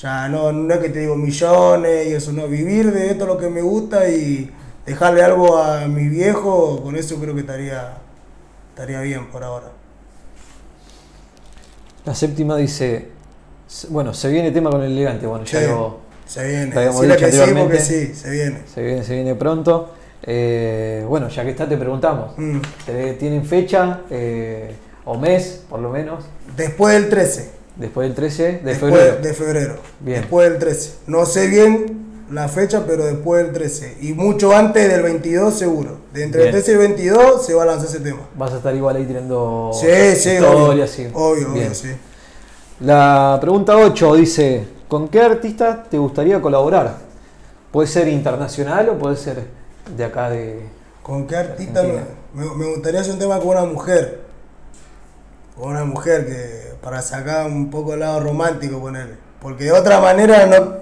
[0.00, 3.38] Ya no, no es que te digo millones y eso, no, vivir de esto lo
[3.38, 4.50] que me gusta y
[4.84, 7.98] dejarle algo a mi viejo, con eso creo que estaría,
[8.70, 9.70] estaría bien por ahora.
[12.04, 13.10] La séptima dice,
[13.90, 17.52] bueno, se viene tema con el elegante, bueno, ya lo, se viene, sí, que sí,
[17.54, 18.62] porque sí, se viene.
[18.72, 19.90] Se viene, se viene pronto.
[20.24, 22.58] Eh, bueno, ya que está, te preguntamos, mm.
[23.18, 24.72] ¿tienen fecha eh,
[25.04, 26.24] o mes, por lo menos?
[26.56, 27.50] Después del 13.
[27.76, 29.16] Después del 13 de febrero.
[29.20, 29.74] De febrero.
[30.00, 30.92] Después del 13.
[31.06, 33.98] No sé bien la fecha, pero después del 13.
[34.02, 35.98] Y mucho antes del 22 seguro.
[36.12, 38.20] De entre el 13 y el 22 se va a lanzar ese tema.
[38.36, 41.08] Vas a estar igual ahí tirando sí, sí, obvio, sí.
[41.12, 41.88] Obvio, obvio, sí.
[42.80, 46.96] La pregunta 8 dice, ¿con qué artista te gustaría colaborar?
[47.70, 49.61] ¿Puede ser internacional o puede ser
[49.96, 50.60] de acá de...
[51.02, 54.20] ¿Con qué artista me, me, gustaría hacer un tema con una mujer?
[55.56, 59.16] Con una mujer que para sacar un poco el lado romántico con él.
[59.40, 60.76] Porque de otra manera no,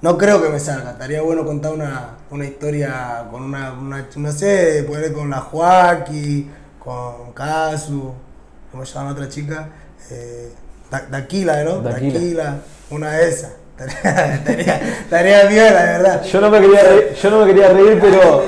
[0.00, 0.92] no creo que me salga.
[0.92, 6.50] Estaría bueno contar una, una historia con una, una, no sé, poner con la Joaquín,
[6.78, 8.14] con Casu,
[8.70, 9.68] como se llama otra chica,
[10.10, 10.52] eh,
[11.10, 11.80] Daquila, ¿no?
[11.80, 12.60] Daquila,
[12.90, 13.52] una de esas.
[13.78, 16.22] Estaría, bien, la verdad.
[16.24, 18.42] Yo no me quería reír, yo no me quería reír pero.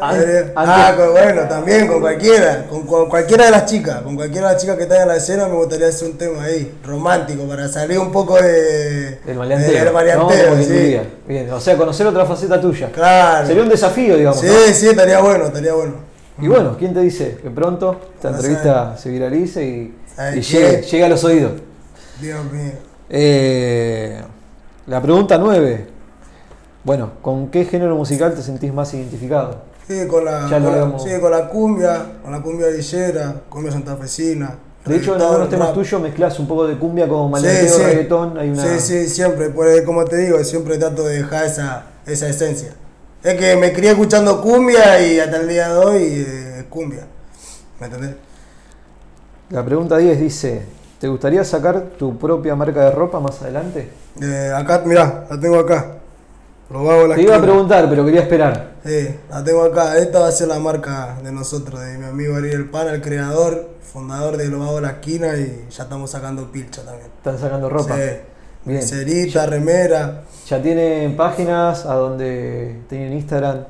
[0.00, 4.76] ah, bueno, también con cualquiera, con, cualquiera de las chicas, con cualquiera de las chicas
[4.76, 8.12] que están en la escena me gustaría hacer un tema ahí, romántico, para salir un
[8.12, 9.18] poco de.
[9.26, 10.56] Del maleanteo.
[10.62, 11.00] sí.
[11.26, 12.90] Bien, o sea, conocer otra faceta tuya.
[12.92, 13.48] Claro.
[13.48, 14.40] Sería un desafío, digamos.
[14.40, 15.94] Sí, sí, estaría bueno, estaría bueno.
[16.40, 19.94] Y bueno, ¿quién te dice que pronto esta entrevista se viralice y,
[20.36, 21.52] y llegue, llegue, a los oídos?
[22.20, 22.72] Dios mío.
[23.10, 24.20] Eh,
[24.88, 25.86] la pregunta 9.
[26.84, 29.62] Bueno, ¿con qué género musical te sentís más identificado?
[29.86, 34.56] Sí, con la, con, con la cumbia, con la cumbia villera, cumbia santafesina.
[34.84, 38.38] De hecho, en algunos temas tuyos mezclas un poco de cumbia con maleteo, sí, reggaetón.
[38.38, 38.62] Hay una...
[38.62, 39.50] Sí, sí, siempre.
[39.50, 42.72] Pues, como te digo, siempre trato de dejar esa, esa esencia.
[43.22, 47.06] Es que me crié escuchando cumbia y hasta el día de hoy eh, cumbia.
[47.80, 48.14] ¿Me entendés?
[49.50, 50.62] La pregunta 10 dice,
[50.98, 53.88] ¿Te gustaría sacar tu propia marca de ropa más adelante?
[54.20, 55.98] Eh, acá, mirá, la tengo acá.
[56.70, 58.72] la Te iba a preguntar, pero quería esperar.
[58.84, 59.96] Sí, la tengo acá.
[59.98, 63.68] Esta va a ser la marca de nosotros, de mi amigo Ariel Pan, el creador,
[63.92, 67.06] fundador de Lo Hago la Esquina y ya estamos sacando pilcha también.
[67.16, 67.94] ¿Están sacando ropa?
[67.94, 68.02] Sí.
[68.64, 68.82] Bien.
[68.82, 70.22] Cerita, remera.
[70.48, 73.64] ¿Ya tienen páginas a donde tienen Instagram?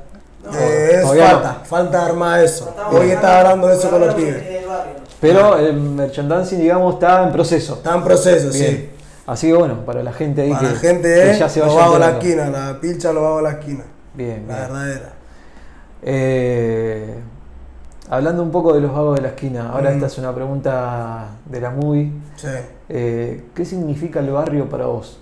[0.58, 2.74] Eh, falta, falta armar eso.
[2.90, 4.42] Hoy está hablando de eso con los pibes.
[5.20, 7.74] Pero el merchandising, digamos, está en proceso.
[7.74, 8.90] Está en proceso, sí.
[9.26, 11.96] Así que bueno, para la gente ahí para que, la gente ya se vaya lo
[11.96, 13.84] a la esquina, la pilcha lo hago a la esquina.
[14.14, 15.12] Bien, La verdadera.
[16.00, 17.14] Eh,
[18.08, 21.60] hablando un poco de los vagos de la esquina, ahora esta es una pregunta de
[21.60, 22.10] la movie.
[22.36, 22.48] Sí.
[22.88, 25.18] Eh, ¿Qué significa el barrio para vos?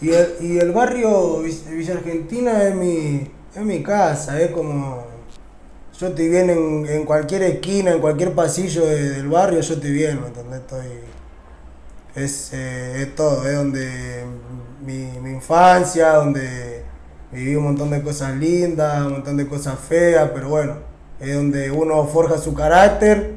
[0.00, 5.09] Y el, y el barrio Villa Argentina es mi, es mi casa, es como
[6.00, 10.28] yo estoy bien en, cualquier esquina, en cualquier pasillo del barrio, yo estoy bien, ¿me
[10.28, 10.60] entendés?
[10.60, 10.86] Estoy,
[12.14, 14.24] es, eh, es todo, es donde
[14.80, 16.84] mi, mi, infancia, donde
[17.30, 20.76] viví un montón de cosas lindas, un montón de cosas feas, pero bueno,
[21.20, 23.34] es donde uno forja su carácter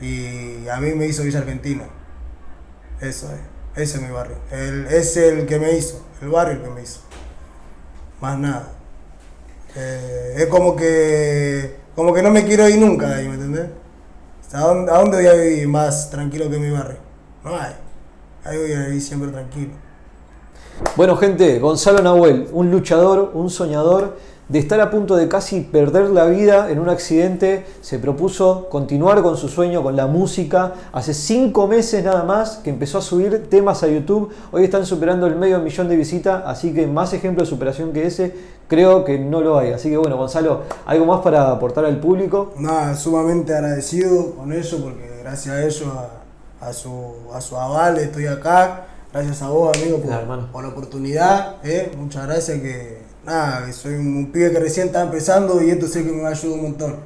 [0.00, 1.84] y a mí me hizo Villa Argentina.
[2.98, 4.36] Eso es, ese es mi barrio.
[4.50, 7.00] El, es el que me hizo, el barrio que me hizo.
[8.22, 8.72] Más nada.
[9.76, 13.70] Eh, es como que como que no me quiero ir nunca ahí, ¿me entendés?
[14.52, 16.98] ¿A dónde, ¿A dónde voy a vivir más tranquilo que mi barrio?
[17.42, 17.74] No hay.
[18.44, 19.72] Ahí voy a vivir siempre tranquilo.
[20.94, 24.18] Bueno, gente, Gonzalo Nahuel, un luchador, un soñador
[24.48, 29.22] de estar a punto de casi perder la vida en un accidente, se propuso continuar
[29.22, 30.74] con su sueño, con la música.
[30.92, 34.32] Hace cinco meses nada más que empezó a subir temas a YouTube.
[34.52, 38.06] Hoy están superando el medio millón de visitas, así que más ejemplos de superación que
[38.06, 38.34] ese
[38.68, 39.72] creo que no lo hay.
[39.72, 42.52] Así que bueno, Gonzalo, ¿algo más para aportar al público?
[42.58, 45.92] Nada, sumamente agradecido con eso, porque gracias a eso,
[46.60, 48.86] a, su, a su aval, estoy acá
[49.16, 49.98] Gracias a vos, amigo,
[50.52, 51.56] por, la oportunidad.
[51.64, 51.90] ¿eh?
[51.96, 56.12] Muchas gracias que, nada, soy un, pibe que recién está empezando y esto sé que
[56.12, 56.96] me ayuda un montón.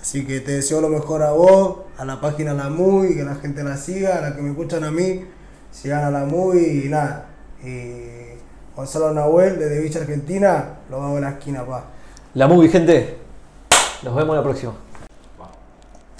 [0.00, 3.34] Así que te deseo lo mejor a vos, a la página La Muy, que la
[3.36, 5.24] gente la siga, a la que me escuchan a mí,
[5.70, 7.26] sigan a La Muy y nada.
[7.62, 8.36] Y
[8.74, 11.84] Gonzalo Nahuel, desde Villa Argentina, lo vamos a la esquina, pa.
[12.34, 13.18] La Muy, gente.
[14.02, 14.74] Nos vemos la próxima.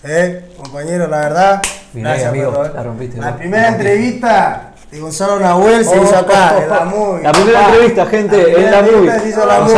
[0.03, 1.63] Eh, compañero, la verdad.
[1.95, 3.19] gracias, amigo, la rompiste.
[3.19, 8.07] La primera entrevista de Gonzalo Nahuel se hizo acá, oh, oh, oh, La primera entrevista,
[8.07, 9.11] gente, en La Muy.
[9.11, 9.75] Se hizo La Muy,